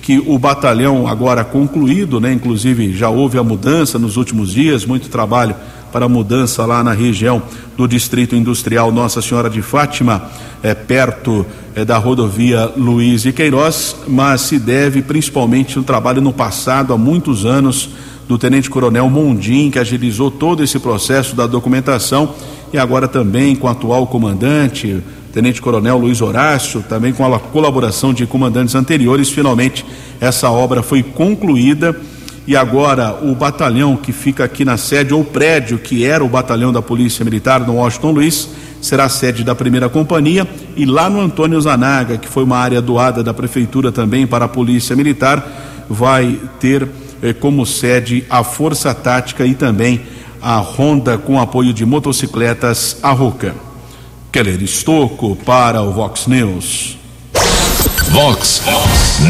que 0.01 0.19
o 0.19 0.37
batalhão 0.37 1.07
agora 1.07 1.45
concluído, 1.45 2.19
né? 2.19 2.33
Inclusive 2.33 2.91
já 2.93 3.09
houve 3.09 3.37
a 3.37 3.43
mudança 3.43 3.97
nos 3.97 4.17
últimos 4.17 4.51
dias, 4.51 4.85
muito 4.85 5.07
trabalho 5.07 5.55
para 5.91 6.05
a 6.05 6.09
mudança 6.09 6.65
lá 6.65 6.83
na 6.83 6.93
região 6.93 7.41
do 7.77 7.87
Distrito 7.87 8.35
Industrial 8.35 8.91
Nossa 8.91 9.21
Senhora 9.21 9.49
de 9.49 9.61
Fátima, 9.61 10.29
é, 10.61 10.73
perto 10.73 11.45
é, 11.75 11.85
da 11.85 11.97
rodovia 11.97 12.71
Luiz 12.75 13.25
e 13.25 13.31
Queiroz, 13.31 13.95
mas 14.07 14.41
se 14.41 14.59
deve 14.59 15.01
principalmente 15.01 15.77
ao 15.77 15.83
trabalho 15.83 16.21
no 16.21 16.33
passado, 16.33 16.93
há 16.93 16.97
muitos 16.97 17.45
anos, 17.45 17.89
do 18.27 18.37
Tenente 18.37 18.69
Coronel 18.69 19.09
Mondim, 19.09 19.71
que 19.71 19.79
agilizou 19.79 20.29
todo 20.29 20.63
esse 20.63 20.77
processo 20.77 21.35
da 21.35 21.47
documentação 21.47 22.35
e 22.71 22.77
agora 22.77 23.07
também 23.07 23.55
com 23.55 23.65
o 23.65 23.69
atual 23.69 24.05
comandante, 24.05 25.01
Tenente 25.33 25.59
Coronel 25.59 25.97
Luiz 25.97 26.21
Horácio, 26.21 26.83
também 26.87 27.11
com 27.11 27.25
a 27.33 27.39
colaboração 27.39 28.13
de 28.13 28.27
comandantes 28.27 28.75
anteriores, 28.75 29.29
finalmente 29.31 29.83
essa 30.21 30.51
obra 30.51 30.83
foi 30.83 31.01
concluída 31.01 31.95
e 32.49 32.57
agora 32.57 33.15
o 33.21 33.35
batalhão 33.35 33.95
que 33.95 34.11
fica 34.11 34.43
aqui 34.43 34.65
na 34.65 34.75
sede, 34.75 35.13
ou 35.13 35.23
prédio 35.23 35.77
que 35.77 36.03
era 36.03 36.25
o 36.25 36.27
batalhão 36.27 36.73
da 36.73 36.81
Polícia 36.81 37.23
Militar 37.23 37.59
no 37.59 37.75
Washington 37.75 38.09
Luiz, 38.09 38.49
será 38.81 39.07
sede 39.07 39.43
da 39.43 39.53
primeira 39.53 39.87
companhia 39.87 40.47
e 40.75 40.83
lá 40.83 41.11
no 41.11 41.21
Antônio 41.21 41.61
Zanaga, 41.61 42.17
que 42.17 42.27
foi 42.27 42.43
uma 42.43 42.57
área 42.57 42.81
doada 42.81 43.21
da 43.21 43.35
prefeitura 43.35 43.91
também 43.91 44.25
para 44.25 44.45
a 44.45 44.47
Polícia 44.47 44.95
Militar, 44.95 45.47
vai 45.87 46.39
ter 46.59 46.89
eh, 47.21 47.33
como 47.33 47.67
sede 47.67 48.25
a 48.27 48.43
Força 48.43 48.95
Tática 48.95 49.45
e 49.45 49.53
também 49.53 50.01
a 50.41 50.57
Ronda 50.57 51.19
com 51.19 51.39
apoio 51.39 51.71
de 51.71 51.85
motocicletas 51.85 52.97
a 53.03 53.11
Rocan. 53.11 53.53
Keller 54.31 54.63
Estocco 54.63 55.35
para 55.35 55.83
o 55.83 55.91
Vox 55.91 56.25
News. 56.25 56.97
Vox 58.11 58.63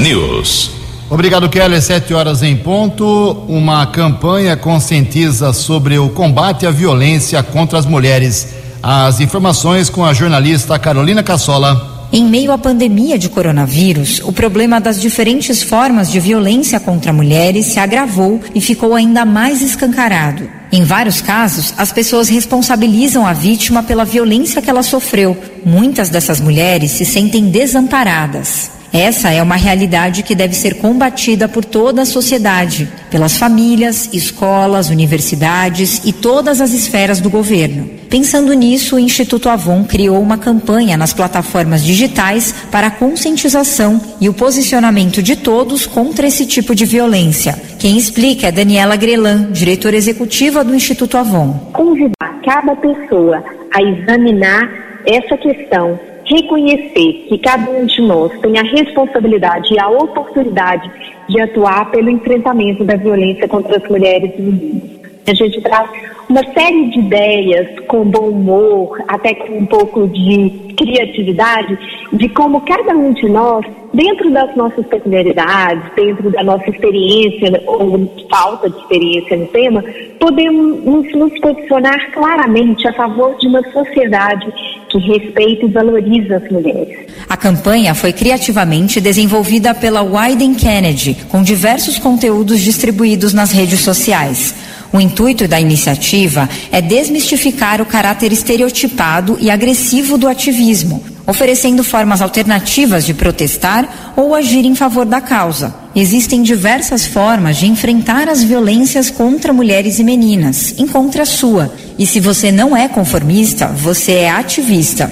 News. 0.02 0.79
Obrigado, 1.10 1.50
Keller. 1.50 1.82
Sete 1.82 2.14
horas 2.14 2.44
em 2.44 2.56
ponto. 2.56 3.44
Uma 3.48 3.88
campanha 3.88 4.56
conscientiza 4.56 5.52
sobre 5.54 5.98
o 5.98 6.10
combate 6.10 6.68
à 6.68 6.72
violência 6.72 7.42
contra 7.42 7.80
as 7.80 7.86
mulheres. 7.86 8.54
As 8.82 9.20
informações 9.20 9.90
com 9.90 10.06
a 10.06 10.14
jornalista 10.14 10.78
Carolina 10.78 11.24
Cassola. 11.24 11.98
Em 12.12 12.24
meio 12.26 12.52
à 12.52 12.58
pandemia 12.58 13.20
de 13.20 13.30
coronavírus, 13.30 14.20
o 14.24 14.32
problema 14.32 14.80
das 14.80 15.00
diferentes 15.00 15.62
formas 15.62 16.12
de 16.12 16.20
violência 16.20 16.80
contra 16.80 17.14
mulheres 17.14 17.68
se 17.68 17.80
agravou 17.80 18.40
e 18.54 18.62
ficou 18.62 18.96
ainda 18.96 19.26
mais 19.26 19.62
escancarado. 19.62 20.50
Em 20.72 20.84
vários 20.84 21.22
casos, 21.22 21.74
as 21.78 21.92
pessoas 21.92 22.30
responsabilizam 22.30 23.28
a 23.28 23.34
vítima 23.34 23.84
pela 23.84 24.06
violência 24.06 24.62
que 24.62 24.70
ela 24.70 24.82
sofreu. 24.84 25.38
Muitas 25.66 26.10
dessas 26.10 26.40
mulheres 26.40 26.92
se 26.92 27.06
sentem 27.06 27.50
desamparadas. 27.50 28.79
Essa 28.92 29.30
é 29.32 29.42
uma 29.42 29.56
realidade 29.56 30.24
que 30.24 30.34
deve 30.34 30.56
ser 30.56 30.76
combatida 30.76 31.48
por 31.48 31.64
toda 31.64 32.02
a 32.02 32.06
sociedade, 32.06 32.90
pelas 33.12 33.38
famílias, 33.38 34.10
escolas, 34.14 34.90
universidades 34.90 36.02
e 36.06 36.12
todas 36.12 36.60
as 36.60 36.72
esferas 36.72 37.22
do 37.22 37.30
governo. 37.30 37.90
Pensando 38.10 38.52
nisso, 38.54 38.96
o 38.96 39.00
Instituto 39.00 39.50
Avon 39.50 39.84
criou 39.84 40.20
uma 40.20 40.38
campanha 40.38 40.98
nas 40.98 41.14
plataformas 41.14 41.84
digitais 41.84 42.52
para 42.72 42.88
a 42.88 42.92
conscientização 42.92 44.02
e 44.20 44.28
o 44.28 44.34
posicionamento 44.34 45.22
de 45.22 45.36
todos 45.36 45.86
contra 45.86 46.26
esse 46.26 46.46
tipo 46.48 46.74
de 46.74 46.86
violência. 46.86 47.62
Quem 47.78 47.96
explica 47.98 48.48
é 48.48 48.52
Daniela 48.52 48.96
Grelan, 48.96 49.52
diretora 49.52 49.96
executiva 49.96 50.64
do 50.64 50.74
Instituto 50.74 51.18
Avon. 51.18 51.70
Convidar 51.72 52.42
cada 52.44 52.76
pessoa 52.76 53.44
a 53.72 53.82
examinar 53.84 54.68
essa 55.06 55.38
questão 55.38 56.00
reconhecer 56.30 57.26
que 57.28 57.38
cada 57.40 57.70
um 57.72 57.86
de 57.86 58.02
nós 58.02 58.32
tem 58.40 58.58
a 58.58 58.64
responsabilidade 58.64 59.74
e 59.74 59.80
a 59.80 59.90
oportunidade 59.90 60.90
de 61.28 61.42
atuar 61.42 61.90
pelo 61.92 62.10
enfrentamento 62.10 62.84
da 62.84 62.96
violência 62.96 63.48
contra 63.48 63.78
as 63.78 63.90
mulheres 63.90 64.32
e 64.38 64.42
meninas. 64.42 65.00
A 65.28 65.34
gente 65.34 65.62
traz 65.62 65.90
uma 66.30 66.44
série 66.54 66.92
de 66.92 67.00
ideias 67.00 67.68
com 67.88 68.06
bom 68.06 68.30
humor, 68.30 69.04
até 69.08 69.34
com 69.34 69.58
um 69.58 69.66
pouco 69.66 70.08
de 70.08 70.76
criatividade, 70.78 71.78
de 72.14 72.30
como 72.30 72.62
cada 72.62 72.96
um 72.96 73.12
de 73.14 73.28
nós, 73.28 73.66
dentro 73.92 74.30
das 74.30 74.56
nossas 74.56 74.86
peculiaridades, 74.86 75.84
dentro 75.96 76.30
da 76.30 76.44
nossa 76.44 76.70
experiência 76.70 77.64
ou 77.66 78.08
falta 78.30 78.70
de 78.70 78.78
experiência 78.78 79.38
no 79.38 79.48
tema, 79.48 79.84
podemos 80.20 81.12
nos 81.16 81.40
posicionar 81.40 82.12
claramente 82.12 82.88
a 82.88 82.94
favor 82.94 83.36
de 83.40 83.48
uma 83.48 83.64
sociedade 83.72 84.54
que 84.90 85.00
respeita 85.00 85.66
e 85.66 85.70
valoriza 85.70 86.38
as 86.38 86.52
mulheres. 86.52 87.08
A 87.28 87.38
campanha 87.38 87.96
foi 87.96 88.14
criativamente 88.14 89.02
desenvolvida 89.02 89.74
pela 89.74 90.04
Wyden 90.04 90.54
Kennedy, 90.54 91.16
com 91.28 91.42
diversos 91.42 91.98
conteúdos 91.98 92.60
distribuídos 92.62 93.34
nas 93.34 93.52
redes 93.52 93.80
sociais. 93.80 94.69
O 94.92 95.00
intuito 95.00 95.48
da 95.48 95.60
iniciativa 95.60 96.50
é 96.72 96.82
desmistificar 96.82 97.82
o 97.82 97.86
caráter 97.86 98.32
estereotipado 98.32 99.38
e 99.40 99.52
agressivo 99.52 100.18
do 100.18 100.28
ativismo, 100.28 101.04
oferecendo 101.28 101.84
formas 101.84 102.22
alternativas 102.22 103.06
de 103.06 103.14
protestar 103.14 104.14
ou 104.16 104.34
agir 104.34 104.66
em 104.66 104.74
favor 104.74 105.06
da 105.06 105.22
causa. 105.22 105.76
Existem 105.96 106.42
diversas 106.42 107.06
formas 107.06 107.58
de 107.58 107.68
enfrentar 107.68 108.28
as 108.28 108.44
violências 108.44 109.12
contra 109.12 109.54
mulheres 109.54 110.00
e 110.00 110.04
meninas. 110.04 110.74
Encontre 110.78 111.22
a 111.22 111.26
sua. 111.26 111.72
E 111.98 112.06
se 112.08 112.20
você 112.20 112.52
não 112.52 112.76
é 112.76 112.88
conformista, 112.88 113.68
você 113.68 114.14
é 114.14 114.32
ativista. 114.32 115.12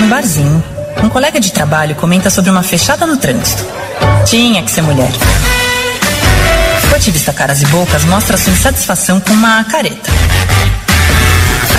No 0.00 0.08
barzinho, 0.08 0.62
um 1.02 1.08
colega 1.08 1.40
de 1.40 1.52
trabalho 1.52 1.94
comenta 1.94 2.28
sobre 2.28 2.50
uma 2.50 2.62
fechada 2.62 3.06
no 3.06 3.16
trânsito. 3.16 3.64
Tinha 4.26 4.62
que 4.62 4.70
ser 4.70 4.82
mulher. 4.82 5.10
O 6.92 6.94
ativista 6.94 7.32
Caras 7.32 7.62
e 7.62 7.66
Bocas 7.66 8.04
mostra 8.04 8.36
sua 8.36 8.52
insatisfação 8.52 9.18
com 9.18 9.32
uma 9.32 9.64
careta. 9.64 10.10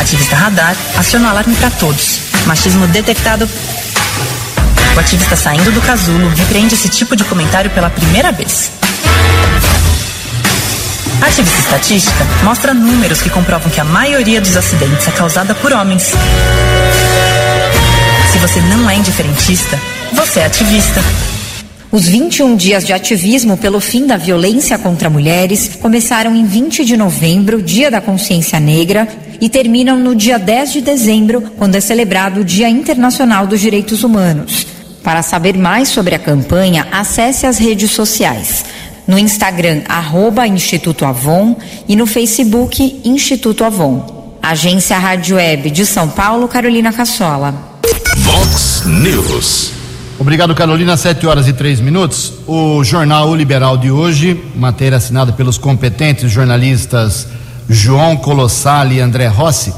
Ativista 0.01 0.35
Radar 0.35 0.75
aciona 0.97 1.27
o 1.27 1.29
alarme 1.29 1.55
para 1.55 1.69
todos. 1.69 2.19
Machismo 2.47 2.87
detectado. 2.87 3.47
O 4.95 4.99
ativista 4.99 5.35
saindo 5.35 5.71
do 5.71 5.79
casulo 5.81 6.27
repreende 6.29 6.73
esse 6.73 6.89
tipo 6.89 7.15
de 7.15 7.23
comentário 7.25 7.69
pela 7.69 7.91
primeira 7.91 8.31
vez. 8.31 8.71
Ativista 11.21 11.59
estatística 11.59 12.25
mostra 12.43 12.73
números 12.73 13.21
que 13.21 13.29
comprovam 13.29 13.69
que 13.69 13.79
a 13.79 13.85
maioria 13.85 14.41
dos 14.41 14.57
acidentes 14.57 15.07
é 15.07 15.11
causada 15.11 15.53
por 15.53 15.71
homens. 15.71 16.11
Se 18.31 18.39
você 18.39 18.59
não 18.61 18.89
é 18.89 18.95
indiferentista, 18.95 19.79
você 20.11 20.39
é 20.39 20.45
ativista. 20.45 21.01
Os 21.93 22.07
21 22.07 22.55
dias 22.55 22.83
de 22.87 22.91
ativismo 22.91 23.55
pelo 23.55 23.79
fim 23.79 24.07
da 24.07 24.17
violência 24.17 24.79
contra 24.79 25.11
mulheres 25.11 25.75
começaram 25.79 26.35
em 26.35 26.43
20 26.43 26.83
de 26.83 26.97
novembro, 26.97 27.61
Dia 27.61 27.91
da 27.91 28.01
Consciência 28.01 28.59
Negra, 28.59 29.07
e 29.39 29.47
terminam 29.47 29.99
no 29.99 30.15
dia 30.15 30.39
10 30.39 30.73
de 30.73 30.81
dezembro, 30.81 31.51
quando 31.55 31.75
é 31.75 31.79
celebrado 31.79 32.39
o 32.39 32.43
Dia 32.43 32.67
Internacional 32.67 33.45
dos 33.45 33.61
Direitos 33.61 34.03
Humanos. 34.03 34.65
Para 35.03 35.21
saber 35.21 35.55
mais 35.55 35.89
sobre 35.89 36.15
a 36.15 36.19
campanha, 36.19 36.87
acesse 36.91 37.45
as 37.45 37.59
redes 37.59 37.91
sociais. 37.91 38.65
No 39.05 39.19
Instagram, 39.19 39.83
arroba 39.87 40.47
Instituto 40.47 41.05
Avon 41.05 41.55
e 41.87 41.95
no 41.95 42.07
Facebook, 42.07 43.01
Instituto 43.05 43.63
Avon. 43.63 44.39
Agência 44.41 44.97
Rádio 44.97 45.35
Web 45.35 45.69
de 45.69 45.85
São 45.85 46.09
Paulo, 46.09 46.47
Carolina 46.47 46.91
Cassola. 46.91 47.53
Vox 48.17 48.81
News. 48.87 49.82
Obrigado, 50.23 50.55
Carolina. 50.55 50.95
Sete 50.95 51.27
horas 51.27 51.49
e 51.49 51.53
três 51.53 51.81
minutos. 51.81 52.31
O 52.47 52.81
jornal 52.81 53.27
o 53.27 53.35
Liberal 53.35 53.75
de 53.75 53.91
hoje, 53.91 54.41
matéria 54.55 54.97
assinada 54.97 55.33
pelos 55.33 55.57
competentes 55.57 56.31
jornalistas 56.31 57.27
João 57.69 58.15
Colossali 58.15 58.95
e 58.95 59.01
André 59.01 59.27
Rossi. 59.27 59.73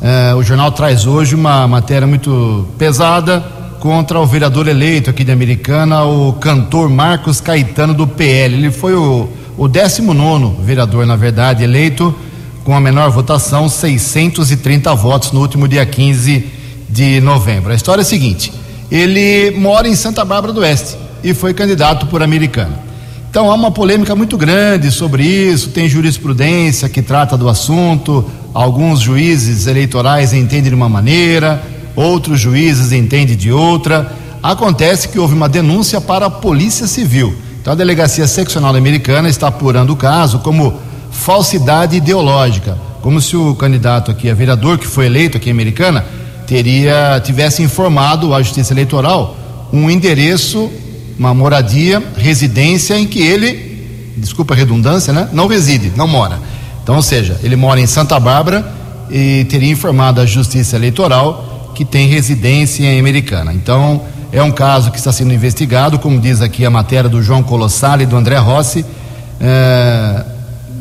Eh, 0.00 0.34
o 0.36 0.42
jornal 0.44 0.70
traz 0.70 1.04
hoje 1.04 1.34
uma 1.34 1.66
matéria 1.66 2.06
muito 2.06 2.68
pesada 2.78 3.40
contra 3.80 4.20
o 4.20 4.24
vereador 4.24 4.68
eleito 4.68 5.10
aqui 5.10 5.24
de 5.24 5.32
Americana, 5.32 6.04
o 6.04 6.32
cantor 6.34 6.88
Marcos 6.88 7.40
Caetano 7.40 7.92
do 7.92 8.06
PL. 8.06 8.54
Ele 8.54 8.70
foi 8.70 8.94
o, 8.94 9.28
o 9.56 9.66
19 9.66 10.62
vereador, 10.62 11.06
na 11.06 11.16
verdade, 11.16 11.64
eleito 11.64 12.14
com 12.62 12.72
a 12.72 12.80
menor 12.80 13.10
votação, 13.10 13.68
630 13.68 14.94
votos 14.94 15.32
no 15.32 15.40
último 15.40 15.66
dia 15.66 15.84
15 15.84 16.46
de 16.88 17.20
novembro. 17.20 17.72
A 17.72 17.74
história 17.74 18.02
é 18.02 18.04
a 18.04 18.06
seguinte: 18.06 18.52
ele 18.90 19.50
mora 19.56 19.88
em 19.88 19.94
Santa 19.94 20.24
Bárbara 20.24 20.52
do 20.52 20.60
Oeste 20.60 20.96
e 21.22 21.34
foi 21.34 21.52
candidato 21.52 22.06
por 22.06 22.22
Americana. 22.22 22.88
Então 23.30 23.50
há 23.50 23.54
uma 23.54 23.70
polêmica 23.70 24.16
muito 24.16 24.38
grande 24.38 24.90
sobre 24.90 25.22
isso, 25.22 25.68
tem 25.70 25.88
jurisprudência 25.88 26.88
que 26.88 27.02
trata 27.02 27.36
do 27.36 27.48
assunto, 27.48 28.24
alguns 28.54 29.00
juízes 29.00 29.66
eleitorais 29.66 30.32
entendem 30.32 30.70
de 30.70 30.74
uma 30.74 30.88
maneira, 30.88 31.62
outros 31.94 32.40
juízes 32.40 32.90
entendem 32.90 33.36
de 33.36 33.52
outra. 33.52 34.10
Acontece 34.42 35.08
que 35.08 35.18
houve 35.18 35.34
uma 35.34 35.48
denúncia 35.48 36.00
para 36.00 36.26
a 36.26 36.30
Polícia 36.30 36.86
Civil. 36.86 37.34
Então 37.60 37.74
a 37.74 37.76
Delegacia 37.76 38.26
Seccional 38.26 38.74
Americana 38.74 39.28
está 39.28 39.48
apurando 39.48 39.92
o 39.92 39.96
caso 39.96 40.38
como 40.38 40.80
falsidade 41.10 41.96
ideológica, 41.96 42.78
como 43.02 43.20
se 43.20 43.36
o 43.36 43.54
candidato 43.54 44.10
aqui 44.10 44.30
a 44.30 44.34
vereador 44.34 44.78
que 44.78 44.86
foi 44.86 45.04
eleito 45.04 45.36
aqui 45.36 45.50
em 45.50 45.52
Americana 45.52 46.04
teria 46.48 47.20
tivesse 47.22 47.62
informado 47.62 48.34
à 48.34 48.42
Justiça 48.42 48.72
Eleitoral 48.72 49.36
um 49.70 49.90
endereço, 49.90 50.70
uma 51.18 51.34
moradia, 51.34 52.02
residência 52.16 52.98
em 52.98 53.06
que 53.06 53.20
ele, 53.20 54.14
desculpa 54.16 54.54
a 54.54 54.56
redundância, 54.56 55.12
né, 55.12 55.28
não 55.30 55.46
reside, 55.46 55.92
não 55.94 56.08
mora. 56.08 56.40
Então, 56.82 56.96
ou 56.96 57.02
seja, 57.02 57.38
ele 57.42 57.54
mora 57.54 57.78
em 57.78 57.86
Santa 57.86 58.18
Bárbara 58.18 58.66
e 59.10 59.44
teria 59.44 59.70
informado 59.70 60.22
à 60.22 60.26
Justiça 60.26 60.76
Eleitoral 60.76 61.72
que 61.74 61.84
tem 61.84 62.08
residência 62.08 62.82
em 62.82 62.98
Americana. 62.98 63.52
Então, 63.52 64.02
é 64.32 64.42
um 64.42 64.50
caso 64.50 64.90
que 64.90 64.96
está 64.96 65.12
sendo 65.12 65.34
investigado, 65.34 65.98
como 65.98 66.18
diz 66.18 66.40
aqui 66.40 66.64
a 66.64 66.70
matéria 66.70 67.10
do 67.10 67.22
João 67.22 67.42
Colossal 67.42 68.00
e 68.00 68.06
do 68.06 68.16
André 68.16 68.38
Rossi. 68.38 68.86
É, 69.38 70.24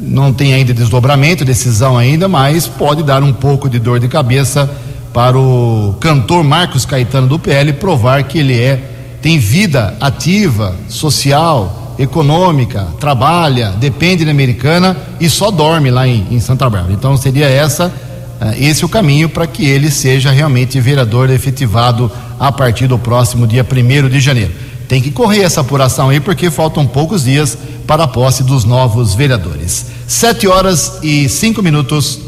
não 0.02 0.32
tem 0.32 0.54
ainda 0.54 0.74
desdobramento, 0.74 1.44
decisão 1.44 1.98
ainda, 1.98 2.28
mas 2.30 2.68
pode 2.68 3.04
dar 3.04 3.22
um 3.22 3.34
pouco 3.34 3.70
de 3.70 3.80
dor 3.80 4.00
de 4.00 4.08
cabeça 4.08 4.70
para 5.18 5.36
o 5.36 5.96
cantor 6.00 6.44
Marcos 6.44 6.86
Caetano 6.86 7.26
do 7.26 7.40
PL 7.40 7.74
provar 7.74 8.22
que 8.26 8.38
ele 8.38 8.54
é 8.54 9.18
tem 9.20 9.40
vida 9.40 9.98
ativa, 10.00 10.76
social, 10.88 11.96
econômica, 11.98 12.90
trabalha, 13.00 13.72
depende 13.80 14.24
da 14.24 14.30
americana 14.30 14.96
e 15.20 15.28
só 15.28 15.50
dorme 15.50 15.90
lá 15.90 16.08
em, 16.08 16.28
em 16.30 16.40
Santa 16.40 16.70
Bárbara. 16.70 16.94
Então 16.94 17.18
seria 17.18 17.48
essa 17.48 17.88
uh, 17.88 18.54
esse 18.60 18.86
o 18.86 18.90
caminho 18.90 19.28
para 19.28 19.48
que 19.48 19.66
ele 19.66 19.90
seja 19.90 20.30
realmente 20.30 20.80
vereador 20.80 21.32
efetivado 21.32 22.12
a 22.40 22.52
partir 22.52 22.86
do 22.86 23.00
próximo 23.00 23.48
dia 23.48 23.66
1 23.66 24.10
de 24.10 24.20
janeiro. 24.20 24.52
Tem 24.88 25.02
que 25.02 25.10
correr 25.10 25.42
essa 25.42 25.62
apuração 25.62 26.10
aí 26.10 26.20
porque 26.20 26.52
faltam 26.52 26.86
poucos 26.86 27.24
dias 27.24 27.58
para 27.88 28.04
a 28.04 28.08
posse 28.08 28.44
dos 28.44 28.66
novos 28.66 29.16
vereadores. 29.16 29.88
Sete 30.08 30.48
horas 30.48 31.00
e 31.02 31.28
cinco 31.28 31.64
minutos. 31.64 32.20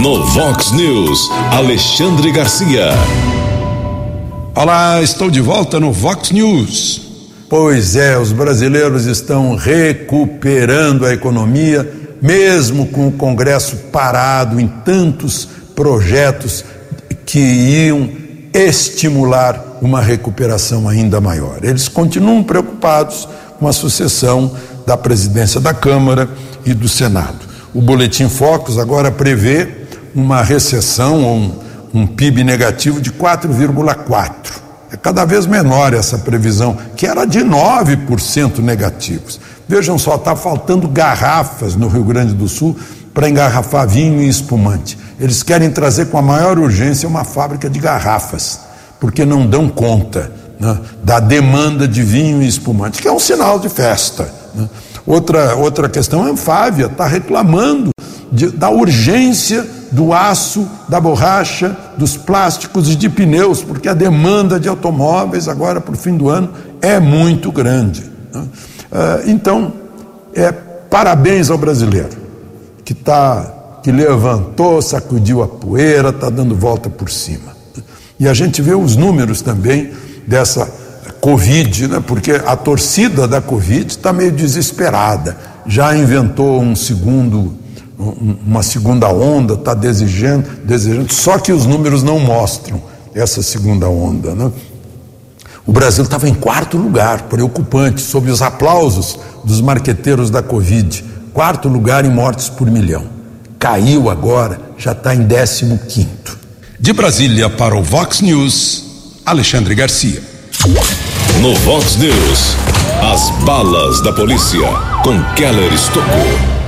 No 0.00 0.24
Vox 0.24 0.72
News, 0.72 1.28
Alexandre 1.52 2.32
Garcia. 2.32 2.88
Olá, 4.54 5.02
estou 5.02 5.30
de 5.30 5.42
volta 5.42 5.78
no 5.78 5.92
Vox 5.92 6.30
News. 6.30 7.02
Pois 7.50 7.96
é, 7.96 8.16
os 8.16 8.32
brasileiros 8.32 9.04
estão 9.04 9.54
recuperando 9.56 11.04
a 11.04 11.12
economia, 11.12 11.86
mesmo 12.22 12.86
com 12.86 13.08
o 13.08 13.12
Congresso 13.12 13.76
parado 13.92 14.58
em 14.58 14.66
tantos 14.66 15.46
projetos 15.76 16.64
que 17.26 17.38
iam 17.38 18.08
estimular 18.54 19.76
uma 19.82 20.00
recuperação 20.00 20.88
ainda 20.88 21.20
maior. 21.20 21.58
Eles 21.62 21.88
continuam 21.88 22.42
preocupados 22.42 23.28
com 23.58 23.68
a 23.68 23.72
sucessão 23.72 24.56
da 24.86 24.96
presidência 24.96 25.60
da 25.60 25.74
Câmara 25.74 26.26
e 26.64 26.72
do 26.72 26.88
Senado. 26.88 27.50
O 27.74 27.82
Boletim 27.82 28.30
Focus 28.30 28.78
agora 28.78 29.10
prevê 29.10 29.79
uma 30.14 30.42
recessão 30.42 31.20
um, 31.22 31.52
um 31.92 32.06
PIB 32.06 32.44
negativo 32.44 33.00
de 33.00 33.12
4,4. 33.12 34.60
É 34.92 34.96
cada 34.96 35.24
vez 35.24 35.46
menor 35.46 35.94
essa 35.94 36.18
previsão, 36.18 36.76
que 36.96 37.06
era 37.06 37.24
de 37.24 37.40
9% 37.40 38.58
negativos. 38.58 39.40
Vejam 39.68 39.96
só, 39.98 40.16
está 40.16 40.34
faltando 40.34 40.88
garrafas 40.88 41.76
no 41.76 41.86
Rio 41.86 42.02
Grande 42.02 42.34
do 42.34 42.48
Sul 42.48 42.76
para 43.14 43.28
engarrafar 43.28 43.86
vinho 43.88 44.20
e 44.20 44.28
espumante. 44.28 44.98
Eles 45.18 45.42
querem 45.42 45.70
trazer 45.70 46.06
com 46.06 46.18
a 46.18 46.22
maior 46.22 46.58
urgência 46.58 47.08
uma 47.08 47.22
fábrica 47.22 47.70
de 47.70 47.78
garrafas, 47.78 48.60
porque 48.98 49.24
não 49.24 49.46
dão 49.46 49.68
conta 49.68 50.32
né, 50.58 50.78
da 51.04 51.20
demanda 51.20 51.86
de 51.86 52.02
vinho 52.02 52.42
e 52.42 52.48
espumante, 52.48 53.00
que 53.00 53.06
é 53.06 53.12
um 53.12 53.18
sinal 53.18 53.60
de 53.60 53.68
festa. 53.68 54.28
Né? 54.54 54.68
Outra, 55.06 55.54
outra 55.54 55.88
questão, 55.88 56.22
a 56.22 56.26
Anfávia 56.26 56.86
está 56.86 57.06
reclamando 57.06 57.90
de, 58.30 58.48
da 58.48 58.70
urgência 58.70 59.66
do 59.90 60.12
aço, 60.12 60.68
da 60.88 61.00
borracha, 61.00 61.76
dos 61.96 62.16
plásticos 62.16 62.90
e 62.90 62.94
de 62.94 63.08
pneus, 63.08 63.62
porque 63.62 63.88
a 63.88 63.94
demanda 63.94 64.58
de 64.60 64.68
automóveis 64.68 65.48
agora 65.48 65.80
para 65.80 65.94
o 65.94 65.96
fim 65.96 66.16
do 66.16 66.28
ano 66.28 66.50
é 66.80 67.00
muito 67.00 67.50
grande. 67.50 68.04
Né? 68.32 68.44
Ah, 68.92 69.20
então, 69.26 69.72
é, 70.34 70.52
parabéns 70.52 71.50
ao 71.50 71.58
brasileiro 71.58 72.20
que 72.84 72.94
tá, 72.94 73.78
que 73.82 73.92
levantou, 73.92 74.82
sacudiu 74.82 75.42
a 75.42 75.48
poeira, 75.48 76.10
está 76.10 76.28
dando 76.30 76.54
volta 76.54 76.88
por 76.88 77.10
cima. 77.10 77.56
E 78.18 78.28
a 78.28 78.34
gente 78.34 78.60
vê 78.60 78.74
os 78.74 78.96
números 78.96 79.40
também 79.42 79.92
dessa 80.26 80.68
Covid, 81.20 81.88
né? 81.88 82.02
porque 82.04 82.32
a 82.32 82.56
torcida 82.56 83.28
da 83.28 83.40
Covid 83.40 83.86
está 83.86 84.12
meio 84.12 84.32
desesperada, 84.32 85.36
já 85.66 85.96
inventou 85.96 86.60
um 86.60 86.74
segundo, 86.74 87.54
uma 88.46 88.62
segunda 88.62 89.08
onda, 89.08 89.54
está 89.54 89.74
desejando, 89.74 90.48
desejando, 90.64 91.12
só 91.12 91.38
que 91.38 91.52
os 91.52 91.66
números 91.66 92.02
não 92.02 92.18
mostram 92.18 92.80
essa 93.14 93.42
segunda 93.42 93.88
onda. 93.88 94.34
Né? 94.34 94.50
O 95.66 95.72
Brasil 95.72 96.04
estava 96.04 96.28
em 96.28 96.34
quarto 96.34 96.76
lugar, 96.76 97.22
preocupante, 97.22 98.00
sob 98.00 98.30
os 98.30 98.42
aplausos 98.42 99.18
dos 99.44 99.60
marqueteiros 99.60 100.30
da 100.30 100.42
Covid. 100.42 101.04
Quarto 101.32 101.68
lugar 101.68 102.04
em 102.04 102.10
mortes 102.10 102.48
por 102.48 102.70
milhão. 102.70 103.04
Caiu 103.58 104.08
agora, 104.08 104.58
já 104.78 104.92
está 104.92 105.14
em 105.14 105.22
décimo 105.22 105.78
quinto. 105.78 106.38
De 106.78 106.92
Brasília 106.92 107.48
para 107.50 107.76
o 107.76 107.82
Vox 107.82 108.20
News, 108.20 109.20
Alexandre 109.24 109.74
Garcia. 109.74 110.22
No 111.40 111.54
Vox 111.56 111.96
News, 111.96 112.56
as 113.12 113.30
balas 113.44 114.00
da 114.02 114.12
polícia 114.12 114.66
com 115.02 115.22
Keller 115.34 115.72
Estocou. 115.72 116.59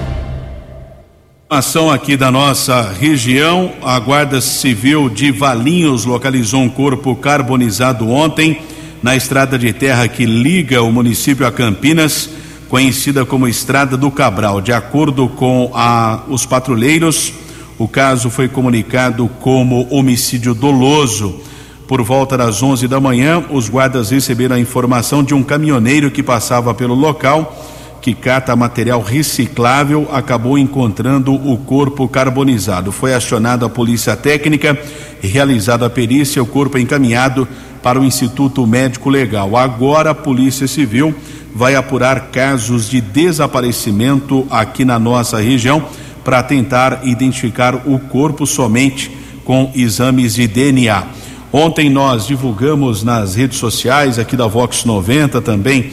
Ação 1.52 1.90
aqui 1.90 2.16
da 2.16 2.30
nossa 2.30 2.80
região, 2.80 3.72
a 3.82 4.00
Guarda 4.00 4.40
Civil 4.40 5.10
de 5.10 5.30
Valinhos 5.30 6.06
localizou 6.06 6.62
um 6.62 6.68
corpo 6.70 7.14
carbonizado 7.14 8.08
ontem 8.08 8.62
na 9.02 9.14
estrada 9.14 9.58
de 9.58 9.70
terra 9.70 10.08
que 10.08 10.24
liga 10.24 10.82
o 10.82 10.90
município 10.90 11.46
a 11.46 11.52
Campinas, 11.52 12.30
conhecida 12.70 13.26
como 13.26 13.46
Estrada 13.46 13.98
do 13.98 14.10
Cabral. 14.10 14.62
De 14.62 14.72
acordo 14.72 15.28
com 15.28 15.70
a, 15.74 16.22
os 16.26 16.46
patrulheiros, 16.46 17.34
o 17.76 17.86
caso 17.86 18.30
foi 18.30 18.48
comunicado 18.48 19.28
como 19.38 19.86
homicídio 19.90 20.54
doloso. 20.54 21.38
Por 21.86 22.00
volta 22.00 22.34
das 22.34 22.62
11 22.62 22.88
da 22.88 22.98
manhã, 22.98 23.44
os 23.50 23.68
guardas 23.68 24.08
receberam 24.08 24.56
a 24.56 24.58
informação 24.58 25.22
de 25.22 25.34
um 25.34 25.42
caminhoneiro 25.42 26.10
que 26.10 26.22
passava 26.22 26.72
pelo 26.72 26.94
local, 26.94 27.54
que 28.02 28.14
cata 28.14 28.56
material 28.56 29.00
reciclável, 29.00 30.08
acabou 30.12 30.58
encontrando 30.58 31.32
o 31.32 31.56
corpo 31.56 32.08
carbonizado. 32.08 32.90
Foi 32.90 33.14
acionada 33.14 33.64
a 33.66 33.70
polícia 33.70 34.16
técnica 34.16 34.76
e 35.22 35.28
realizada 35.28 35.86
a 35.86 35.90
perícia, 35.90 36.42
o 36.42 36.46
corpo 36.46 36.76
é 36.76 36.80
encaminhado 36.80 37.46
para 37.80 38.00
o 38.00 38.04
Instituto 38.04 38.66
Médico 38.66 39.08
Legal. 39.08 39.56
Agora 39.56 40.10
a 40.10 40.14
Polícia 40.14 40.66
Civil 40.66 41.14
vai 41.54 41.76
apurar 41.76 42.30
casos 42.32 42.90
de 42.90 43.00
desaparecimento 43.00 44.46
aqui 44.50 44.84
na 44.84 44.98
nossa 44.98 45.40
região 45.40 45.84
para 46.24 46.42
tentar 46.42 47.00
identificar 47.04 47.86
o 47.86 48.00
corpo 48.00 48.46
somente 48.46 49.10
com 49.44 49.70
exames 49.76 50.34
de 50.34 50.48
DNA. 50.48 51.04
Ontem 51.52 51.88
nós 51.88 52.26
divulgamos 52.26 53.04
nas 53.04 53.36
redes 53.36 53.58
sociais 53.58 54.18
aqui 54.18 54.36
da 54.36 54.46
Vox 54.46 54.84
90 54.84 55.40
também, 55.40 55.92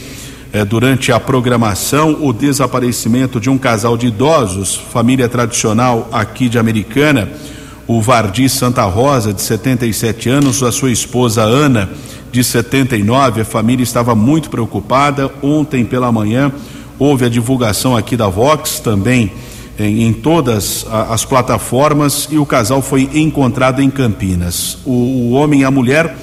eh, 0.52 0.66
durante 0.66 1.12
a 1.12 1.20
programação, 1.20 2.18
o 2.22 2.34
desaparecimento 2.34 3.39
de 3.39 3.50
um 3.50 3.58
casal 3.58 3.97
de 3.97 4.08
idosos, 4.08 4.76
família 4.76 5.30
tradicional 5.30 6.10
aqui 6.12 6.50
de 6.50 6.58
Americana, 6.58 7.30
o 7.88 8.02
Vardi 8.02 8.47
Santa 8.47 8.84
Rosa, 8.84 9.34
de 9.34 9.41
77 9.41 10.30
anos, 10.30 10.62
a 10.62 10.72
sua 10.72 10.91
esposa 10.91 11.41
Ana, 11.41 11.89
de 12.32 12.43
79. 12.43 13.41
A 13.41 13.45
família 13.45 13.84
estava 13.84 14.14
muito 14.14 14.50
preocupada. 14.50 15.32
Ontem 15.41 15.84
pela 15.84 16.12
manhã 16.12 16.52
houve 17.00 17.26
a 17.26 17.30
divulgação 17.30 17.97
aqui 17.97 18.16
da 18.16 18.28
Vox 18.28 18.80
também 18.80 19.32
em, 19.80 20.12
todas 20.12 20.86
as 21.10 21.24
plataformas 21.24 22.28
e 22.30 22.38
o 22.38 22.45
casal 22.45 22.82
foi 22.82 23.10
encontrado 23.14 23.82
em 23.82 23.89
Campinas. 23.89 24.78
O 24.86 25.32
homem 25.32 25.62
e 25.62 25.66
a 25.66 25.72
mulher 25.72 26.16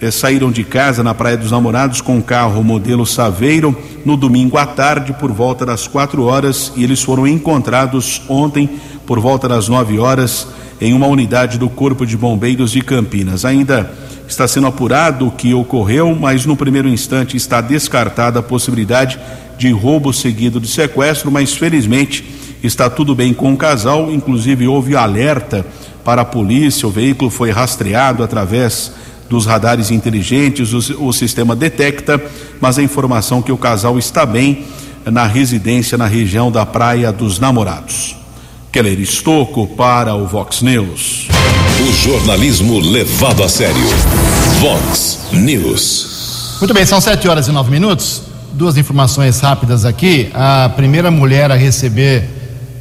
eh, 0.00 0.10
saíram 0.10 0.50
de 0.50 0.64
casa 0.64 1.02
na 1.02 1.14
Praia 1.14 1.36
dos 1.36 1.50
Namorados 1.50 2.00
com 2.00 2.16
um 2.16 2.22
carro 2.22 2.62
modelo 2.62 3.06
Saveiro 3.06 3.76
no 4.04 4.16
domingo 4.16 4.58
à 4.58 4.66
tarde 4.66 5.12
por 5.12 5.32
volta 5.32 5.64
das 5.64 5.86
quatro 5.86 6.24
horas 6.24 6.72
e 6.76 6.84
eles 6.84 7.02
foram 7.02 7.26
encontrados 7.26 8.22
ontem 8.28 8.68
por 9.06 9.20
volta 9.20 9.48
das 9.48 9.68
nove 9.68 9.98
horas 9.98 10.48
em 10.80 10.92
uma 10.92 11.06
unidade 11.06 11.58
do 11.58 11.68
Corpo 11.68 12.04
de 12.04 12.16
Bombeiros 12.16 12.72
de 12.72 12.82
Campinas. 12.82 13.44
Ainda 13.44 13.90
está 14.28 14.46
sendo 14.46 14.66
apurado 14.66 15.28
o 15.28 15.30
que 15.30 15.54
ocorreu, 15.54 16.14
mas 16.14 16.44
no 16.44 16.56
primeiro 16.56 16.88
instante 16.88 17.36
está 17.36 17.60
descartada 17.60 18.40
a 18.40 18.42
possibilidade 18.42 19.18
de 19.56 19.70
roubo 19.70 20.12
seguido 20.12 20.60
de 20.60 20.68
sequestro, 20.68 21.30
mas 21.30 21.54
felizmente 21.54 22.24
está 22.62 22.90
tudo 22.90 23.14
bem 23.14 23.32
com 23.32 23.52
o 23.52 23.56
casal, 23.56 24.10
inclusive 24.10 24.66
houve 24.66 24.96
alerta 24.96 25.64
para 26.04 26.22
a 26.22 26.24
polícia, 26.24 26.86
o 26.86 26.90
veículo 26.90 27.30
foi 27.30 27.50
rastreado 27.50 28.22
através 28.22 28.92
dos 29.28 29.46
radares 29.46 29.90
inteligentes, 29.90 30.72
o, 30.72 31.06
o 31.08 31.12
sistema 31.12 31.56
detecta, 31.56 32.22
mas 32.60 32.78
a 32.78 32.82
informação 32.82 33.42
que 33.42 33.52
o 33.52 33.58
casal 33.58 33.98
está 33.98 34.24
bem 34.24 34.64
na 35.04 35.26
residência 35.26 35.96
na 35.96 36.06
região 36.06 36.50
da 36.50 36.66
Praia 36.66 37.12
dos 37.12 37.38
Namorados. 37.38 38.16
Keller 38.72 39.00
Estocco 39.00 39.66
para 39.68 40.14
o 40.14 40.26
Vox 40.26 40.60
News. 40.62 41.28
O 41.80 41.92
jornalismo 41.92 42.78
levado 42.78 43.42
a 43.42 43.48
sério. 43.48 43.74
Vox 44.60 45.20
News. 45.32 46.56
Muito 46.60 46.74
bem, 46.74 46.84
são 46.84 47.00
sete 47.00 47.28
horas 47.28 47.48
e 47.48 47.52
nove 47.52 47.70
minutos. 47.70 48.22
Duas 48.52 48.76
informações 48.76 49.40
rápidas 49.40 49.84
aqui. 49.84 50.30
A 50.34 50.70
primeira 50.74 51.10
mulher 51.10 51.50
a 51.50 51.54
receber 51.54 52.24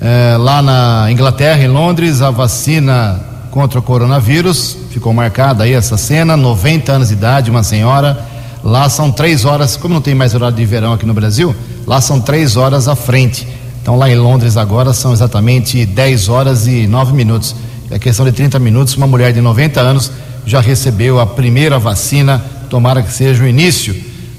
eh, 0.02 0.36
lá 0.38 0.62
na 0.62 1.12
Inglaterra, 1.12 1.64
em 1.64 1.68
Londres, 1.68 2.22
a 2.22 2.32
vacina 2.32 3.35
contra 3.56 3.80
o 3.80 3.82
coronavírus. 3.82 4.76
Ficou 4.91 5.14
marcada 5.14 5.64
aí 5.64 5.72
essa 5.72 5.95
cena, 5.95 6.36
90 6.36 6.91
anos 6.91 7.08
de 7.08 7.14
idade, 7.14 7.49
uma 7.49 7.64
senhora. 7.64 8.20
Lá 8.62 8.89
são 8.89 9.10
três 9.10 9.45
horas, 9.45 9.78
como 9.78 9.93
não 9.93 10.01
tem 10.01 10.14
mais 10.14 10.36
horário 10.36 10.58
de 10.58 10.66
verão 10.66 10.91
aqui 10.91 11.06
no 11.06 11.14
Brasil, 11.14 11.56
lá 11.88 12.01
são 12.01 12.20
três 12.20 12.58
horas 12.58 12.89
à 12.89 12.97
frente. 12.97 13.47
Então 13.82 13.95
lá 13.95 14.10
em 14.10 14.16
Londres 14.16 14.58
agora 14.58 14.91
são 14.91 15.14
exatamente 15.14 15.86
10 15.86 16.28
horas 16.28 16.68
e 16.68 16.86
9 16.86 17.14
minutos. 17.14 17.56
É 17.89 17.97
questão 17.97 18.26
de 18.26 18.34
30 18.34 18.60
minutos, 18.60 18.97
uma 18.97 19.08
mulher 19.08 19.32
de 19.32 19.39
90 19.39 19.80
anos 19.80 20.12
já 20.45 20.60
recebeu 20.60 21.22
a 21.22 21.26
primeira 21.26 21.80
vacina. 21.80 22.43
Tomara 22.70 23.01
que 23.01 23.14
seja 23.14 23.41
o 23.41 23.47
início 23.47 23.95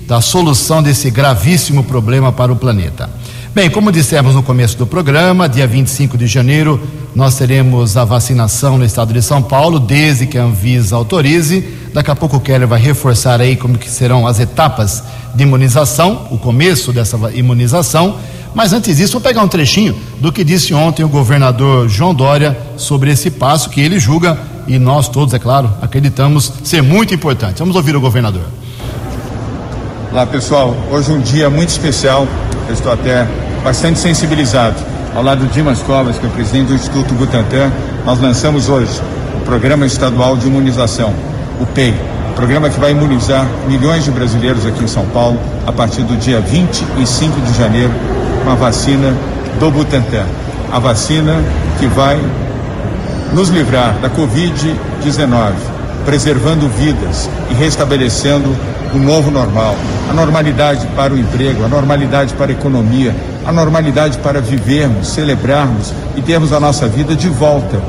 da 0.07 0.21
solução 0.21 0.83
desse 0.83 1.11
gravíssimo 1.11 1.85
problema 1.85 2.33
para 2.33 2.53
o 2.53 2.57
planeta. 2.57 3.09
Bem, 3.57 3.71
como 3.71 3.91
dissemos 3.91 4.35
no 4.35 4.43
começo 4.43 4.77
do 4.77 4.87
programa, 4.87 5.49
dia 5.49 5.67
25 5.67 6.19
de 6.19 6.27
janeiro, 6.27 6.79
nós 7.15 7.37
teremos 7.37 7.97
a 7.97 8.05
vacinação 8.05 8.77
no 8.77 8.85
estado 8.85 9.15
de 9.15 9.23
São 9.23 9.43
Paulo, 9.43 9.81
desde 9.81 10.27
que 10.27 10.37
a 10.37 10.43
Anvisa 10.43 10.95
autorize. 10.95 11.67
Daqui 11.95 12.11
a 12.11 12.15
pouco 12.15 12.37
o 12.37 12.41
Keller 12.41 12.69
vai 12.69 12.79
reforçar 12.79 13.41
aí 13.41 13.57
como 13.57 13.79
que 13.79 13.89
serão 13.89 14.27
as 14.27 14.39
etapas 14.41 15.03
de 15.35 15.43
imunização, 15.43 16.29
o 16.31 16.37
começo 16.37 16.93
dessa 16.93 17.17
imunização. 17.33 18.19
Mas 18.55 18.75
antes 18.75 18.99
disso, 18.99 19.15
vou 19.15 19.23
pegar 19.23 19.43
um 19.43 19.49
trechinho 19.49 19.97
do 20.21 20.31
que 20.31 20.45
disse 20.45 20.75
ontem 20.75 21.03
o 21.03 21.09
governador 21.09 21.89
João 21.89 22.15
Dória 22.15 22.55
sobre 22.77 23.11
esse 23.11 23.31
passo 23.31 23.71
que 23.71 23.81
ele 23.81 23.99
julga 23.99 24.39
e 24.69 24.79
nós 24.79 25.09
todos, 25.09 25.33
é 25.33 25.39
claro, 25.39 25.73
acreditamos 25.81 26.53
ser 26.63 26.83
muito 26.83 27.15
importante. 27.15 27.61
Vamos 27.61 27.75
ouvir 27.75 27.97
o 27.97 28.03
governador. 28.03 28.45
Olá 30.13 30.27
pessoal, 30.27 30.77
hoje 30.91 31.11
é 31.11 31.15
um 31.15 31.21
dia 31.21 31.49
muito 31.49 31.71
especial, 31.71 32.29
eu 32.69 32.75
estou 32.75 32.93
até 32.93 33.27
bastante 33.63 33.99
sensibilizado. 33.99 34.77
Ao 35.15 35.23
lado 35.23 35.47
de 35.47 35.53
Dimas 35.53 35.83
Covas, 35.83 36.19
que 36.19 36.27
é 36.27 36.29
o 36.29 36.33
presidente 36.33 36.69
do 36.69 36.75
Instituto 36.75 37.15
Butantan, 37.15 37.73
nós 38.05 38.21
lançamos 38.21 38.69
hoje 38.69 39.01
o 39.35 39.41
Programa 39.45 39.87
Estadual 39.87 40.37
de 40.37 40.47
Imunização, 40.47 41.13
o 41.61 41.67
PEI, 41.67 41.95
programa 42.37 42.69
que 42.69 42.79
vai 42.79 42.91
imunizar 42.91 43.47
milhões 43.67 44.05
de 44.05 44.11
brasileiros 44.11 44.67
aqui 44.67 44.85
em 44.85 44.87
São 44.87 45.07
Paulo 45.07 45.41
a 45.67 45.73
partir 45.73 46.03
do 46.03 46.15
dia 46.19 46.39
25 46.39 47.41
de 47.41 47.57
janeiro 47.57 47.91
com 48.45 48.51
a 48.51 48.55
vacina 48.55 49.15
do 49.59 49.71
Butantan. 49.71 50.27
A 50.71 50.79
vacina 50.79 51.43
que 51.79 51.87
vai 51.87 52.21
nos 53.33 53.49
livrar 53.49 53.95
da 54.03 54.11
Covid-19, 54.11 55.53
preservando 56.07 56.69
vidas 56.69 57.29
e 57.51 57.55
restabelecendo 57.55 58.57
o 58.95 58.99
novo 58.99 59.31
normal, 59.31 59.75
a 60.09 60.15
normalidade 60.15 60.87
para 60.95 61.13
o 61.13 61.19
emprego, 61.19 61.65
a 61.65 61.69
normalidade 61.69 62.33
para 62.35 62.53
a 62.53 62.55
economia, 62.55 63.15
a 63.45 63.53
normalidade 63.53 64.17
para 64.19 64.41
vivermos, 64.41 65.09
celebrarmos 65.09 65.93
e 66.15 66.23
termos 66.23 66.53
a 66.53 66.61
nossa 66.61 66.87
vida 66.87 67.17
de 67.17 67.29
volta 67.29 67.83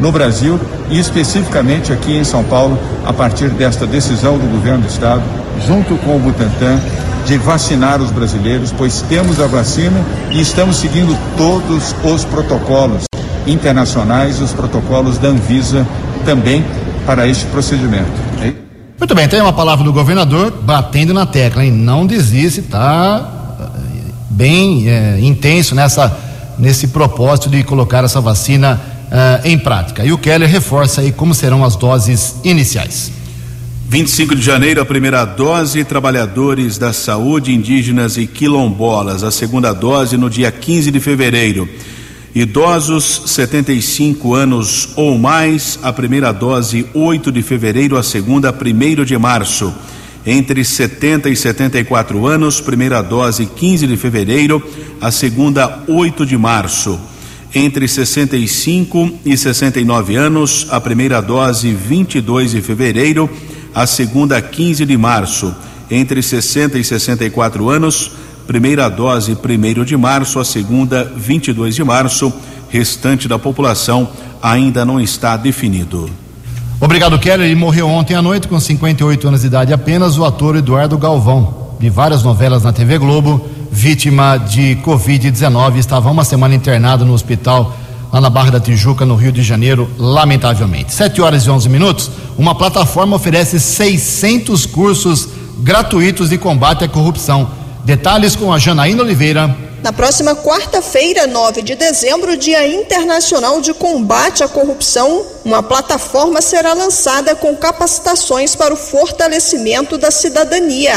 no 0.00 0.10
Brasil 0.10 0.58
e 0.88 0.98
especificamente 0.98 1.92
aqui 1.92 2.16
em 2.16 2.24
São 2.24 2.42
Paulo, 2.42 2.78
a 3.04 3.12
partir 3.12 3.50
desta 3.50 3.86
decisão 3.86 4.38
do 4.38 4.50
governo 4.50 4.82
do 4.82 4.88
estado, 4.88 5.22
junto 5.66 5.96
com 5.98 6.16
o 6.16 6.18
Butantan, 6.18 6.80
de 7.26 7.36
vacinar 7.36 8.00
os 8.00 8.10
brasileiros, 8.10 8.72
pois 8.72 9.02
temos 9.02 9.38
a 9.38 9.46
vacina 9.46 10.00
e 10.30 10.40
estamos 10.40 10.76
seguindo 10.76 11.14
todos 11.36 11.94
os 12.02 12.24
protocolos 12.24 13.04
internacionais, 13.46 14.40
os 14.40 14.52
protocolos 14.52 15.18
da 15.18 15.28
Anvisa 15.28 15.86
também 16.24 16.64
para 17.08 17.26
este 17.26 17.46
procedimento. 17.46 18.10
Muito 18.98 19.14
bem, 19.14 19.26
tem 19.26 19.40
uma 19.40 19.52
palavra 19.52 19.82
do 19.82 19.94
governador 19.94 20.50
batendo 20.50 21.14
na 21.14 21.24
tecla, 21.24 21.64
hein? 21.64 21.72
Não 21.72 22.06
desiste, 22.06 22.60
está 22.60 23.72
bem 24.28 24.90
é, 24.90 25.18
intenso 25.18 25.74
nessa, 25.74 26.14
nesse 26.58 26.88
propósito 26.88 27.48
de 27.48 27.62
colocar 27.62 28.04
essa 28.04 28.20
vacina 28.20 28.78
uh, 29.06 29.48
em 29.48 29.58
prática. 29.58 30.04
E 30.04 30.12
o 30.12 30.18
Keller 30.18 30.50
reforça 30.50 31.00
aí 31.00 31.10
como 31.10 31.34
serão 31.34 31.64
as 31.64 31.76
doses 31.76 32.36
iniciais. 32.44 33.10
25 33.88 34.36
de 34.36 34.42
janeiro, 34.42 34.82
a 34.82 34.84
primeira 34.84 35.24
dose, 35.24 35.82
trabalhadores 35.84 36.76
da 36.76 36.92
saúde, 36.92 37.54
indígenas 37.54 38.18
e 38.18 38.26
quilombolas. 38.26 39.24
A 39.24 39.30
segunda 39.30 39.72
dose 39.72 40.18
no 40.18 40.28
dia 40.28 40.52
15 40.52 40.90
de 40.90 41.00
fevereiro. 41.00 41.66
Idosos 42.40 43.22
75 43.26 44.32
anos 44.32 44.90
ou 44.94 45.18
mais, 45.18 45.76
a 45.82 45.92
primeira 45.92 46.30
dose 46.30 46.86
8 46.94 47.32
de 47.32 47.42
fevereiro, 47.42 47.96
a 47.96 48.02
segunda 48.04 48.54
1 48.54 49.04
de 49.04 49.18
março. 49.18 49.74
Entre 50.24 50.64
70 50.64 51.28
e 51.30 51.34
74 51.34 52.28
anos, 52.28 52.60
primeira 52.60 53.02
dose 53.02 53.44
15 53.44 53.88
de 53.88 53.96
fevereiro, 53.96 54.62
a 55.00 55.10
segunda 55.10 55.82
8 55.88 56.24
de 56.24 56.38
março 56.38 56.96
entre 57.54 57.88
65 57.88 59.10
e 59.24 59.36
69 59.36 60.14
anos, 60.14 60.68
a 60.70 60.80
primeira 60.80 61.20
dose 61.20 61.72
22 61.72 62.52
de 62.52 62.60
fevereiro, 62.60 63.28
a 63.74 63.84
segunda 63.84 64.40
15 64.40 64.84
de 64.84 64.96
março. 64.96 65.52
Entre 65.90 66.22
60 66.22 66.78
e 66.78 66.84
64 66.84 67.68
anos, 67.68 68.12
primeira 68.48 68.88
dose 68.88 69.36
1 69.36 69.84
de 69.84 69.94
março, 69.94 70.40
a 70.40 70.44
segunda 70.44 71.04
22 71.04 71.74
de 71.74 71.84
março. 71.84 72.32
Restante 72.70 73.28
da 73.28 73.38
população 73.38 74.08
ainda 74.42 74.86
não 74.86 74.98
está 74.98 75.36
definido. 75.36 76.08
Obrigado, 76.80 77.18
Keller. 77.18 77.46
Ele 77.46 77.54
morreu 77.54 77.86
ontem 77.86 78.14
à 78.14 78.22
noite 78.22 78.48
com 78.48 78.58
58 78.58 79.28
anos 79.28 79.42
de 79.42 79.48
idade 79.48 79.72
apenas, 79.72 80.16
o 80.16 80.24
ator 80.24 80.56
Eduardo 80.56 80.96
Galvão, 80.96 81.74
de 81.78 81.90
várias 81.90 82.22
novelas 82.22 82.62
na 82.62 82.72
TV 82.72 82.96
Globo 82.96 83.46
vítima 83.70 84.38
de 84.38 84.76
Covid-19. 84.82 85.76
Estava 85.76 86.10
uma 86.10 86.24
semana 86.24 86.54
internado 86.54 87.04
no 87.04 87.12
hospital 87.12 87.76
lá 88.10 88.18
na 88.18 88.30
Barra 88.30 88.52
da 88.52 88.60
Tijuca, 88.60 89.04
no 89.04 89.14
Rio 89.14 89.30
de 89.30 89.42
Janeiro, 89.42 89.90
lamentavelmente. 89.98 90.94
7 90.94 91.20
horas 91.20 91.44
e 91.44 91.50
11 91.50 91.68
minutos. 91.68 92.10
Uma 92.38 92.54
plataforma 92.54 93.16
oferece 93.16 93.60
600 93.60 94.64
cursos 94.64 95.28
gratuitos 95.58 96.30
de 96.30 96.38
combate 96.38 96.82
à 96.84 96.88
corrupção. 96.88 97.57
Detalhes 97.84 98.36
com 98.36 98.52
a 98.52 98.58
Janaína 98.58 99.02
Oliveira. 99.02 99.68
Na 99.82 99.92
próxima 99.92 100.34
quarta-feira, 100.34 101.26
9 101.26 101.62
de 101.62 101.76
dezembro, 101.76 102.36
Dia 102.36 102.66
Internacional 102.66 103.60
de 103.60 103.72
Combate 103.72 104.42
à 104.42 104.48
Corrupção, 104.48 105.24
uma 105.44 105.62
plataforma 105.62 106.42
será 106.42 106.74
lançada 106.74 107.36
com 107.36 107.56
capacitações 107.56 108.56
para 108.56 108.74
o 108.74 108.76
fortalecimento 108.76 109.96
da 109.96 110.10
cidadania. 110.10 110.94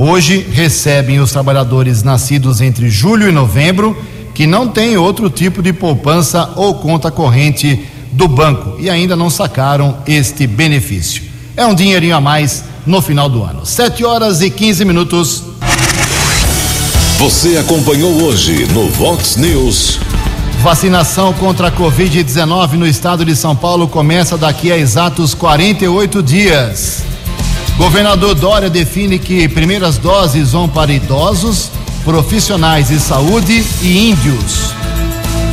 Hoje 0.00 0.46
recebem 0.52 1.18
os 1.18 1.32
trabalhadores 1.32 2.04
nascidos 2.04 2.60
entre 2.60 2.88
julho 2.88 3.28
e 3.28 3.32
novembro 3.32 4.00
que 4.32 4.46
não 4.46 4.68
têm 4.68 4.96
outro 4.96 5.28
tipo 5.28 5.60
de 5.60 5.72
poupança 5.72 6.52
ou 6.54 6.76
conta 6.76 7.10
corrente 7.10 7.84
do 8.12 8.28
banco 8.28 8.76
e 8.78 8.88
ainda 8.88 9.16
não 9.16 9.28
sacaram 9.28 9.98
este 10.06 10.46
benefício. 10.46 11.24
É 11.56 11.66
um 11.66 11.74
dinheirinho 11.74 12.14
a 12.14 12.20
mais 12.20 12.62
no 12.86 13.02
final 13.02 13.28
do 13.28 13.42
ano. 13.42 13.66
7 13.66 14.04
horas 14.04 14.40
e 14.40 14.48
15 14.48 14.84
minutos. 14.84 15.42
Você 17.18 17.56
acompanhou 17.56 18.22
hoje 18.22 18.66
no 18.66 18.88
Vox 18.90 19.34
News. 19.34 19.98
Vacinação 20.62 21.32
contra 21.32 21.66
a 21.68 21.72
Covid-19 21.72 22.74
no 22.74 22.86
estado 22.86 23.24
de 23.24 23.34
São 23.34 23.56
Paulo 23.56 23.88
começa 23.88 24.38
daqui 24.38 24.70
a 24.70 24.78
exatos 24.78 25.34
48 25.34 26.22
dias. 26.22 27.07
Governador 27.78 28.34
Dória 28.34 28.68
define 28.68 29.20
que 29.20 29.48
primeiras 29.48 29.98
doses 29.98 30.50
vão 30.50 30.68
para 30.68 30.92
idosos, 30.92 31.70
profissionais 32.04 32.88
de 32.88 32.98
saúde 32.98 33.64
e 33.80 34.10
índios. 34.10 34.74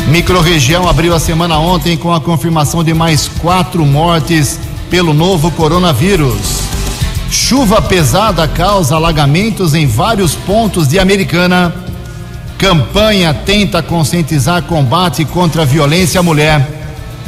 Microrregião 0.07 0.89
abriu 0.89 1.13
a 1.13 1.19
semana 1.19 1.59
ontem 1.59 1.95
com 1.95 2.11
a 2.11 2.19
confirmação 2.19 2.83
de 2.83 2.95
mais 2.95 3.27
quatro 3.27 3.85
mortes 3.85 4.59
pelo 4.89 5.13
novo 5.13 5.51
coronavírus. 5.51 6.61
Chuva 7.29 7.79
pesada 7.79 8.47
causa 8.47 8.95
alagamentos 8.95 9.75
em 9.75 9.85
vários 9.85 10.33
pontos 10.33 10.87
de 10.87 10.97
Americana. 10.97 11.75
Campanha 12.57 13.35
tenta 13.35 13.83
conscientizar 13.83 14.63
combate 14.63 15.23
contra 15.25 15.61
a 15.61 15.65
violência 15.65 16.21
à 16.21 16.23
mulher. 16.23 16.67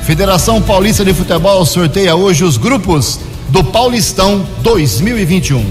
Federação 0.04 0.60
Paulista 0.60 1.06
de 1.06 1.14
Futebol 1.14 1.64
sorteia 1.68 2.16
hoje 2.16 2.44
os 2.44 2.58
grupos 2.58 3.20
do 3.50 3.64
Paulistão 3.64 4.46
2021. 4.62 5.66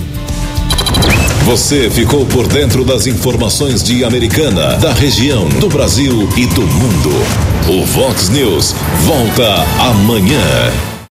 Você 1.44 1.90
ficou 1.90 2.26
por 2.26 2.48
dentro 2.48 2.84
das 2.84 3.06
informações 3.06 3.82
de 3.82 4.04
Americana, 4.04 4.76
da 4.78 4.92
região, 4.92 5.48
do 5.48 5.68
Brasil 5.68 6.28
e 6.36 6.46
do 6.46 6.62
mundo. 6.62 7.10
O 7.68 7.84
Vox 7.84 8.28
News 8.30 8.74
volta 9.04 9.64
amanhã. 9.78 10.95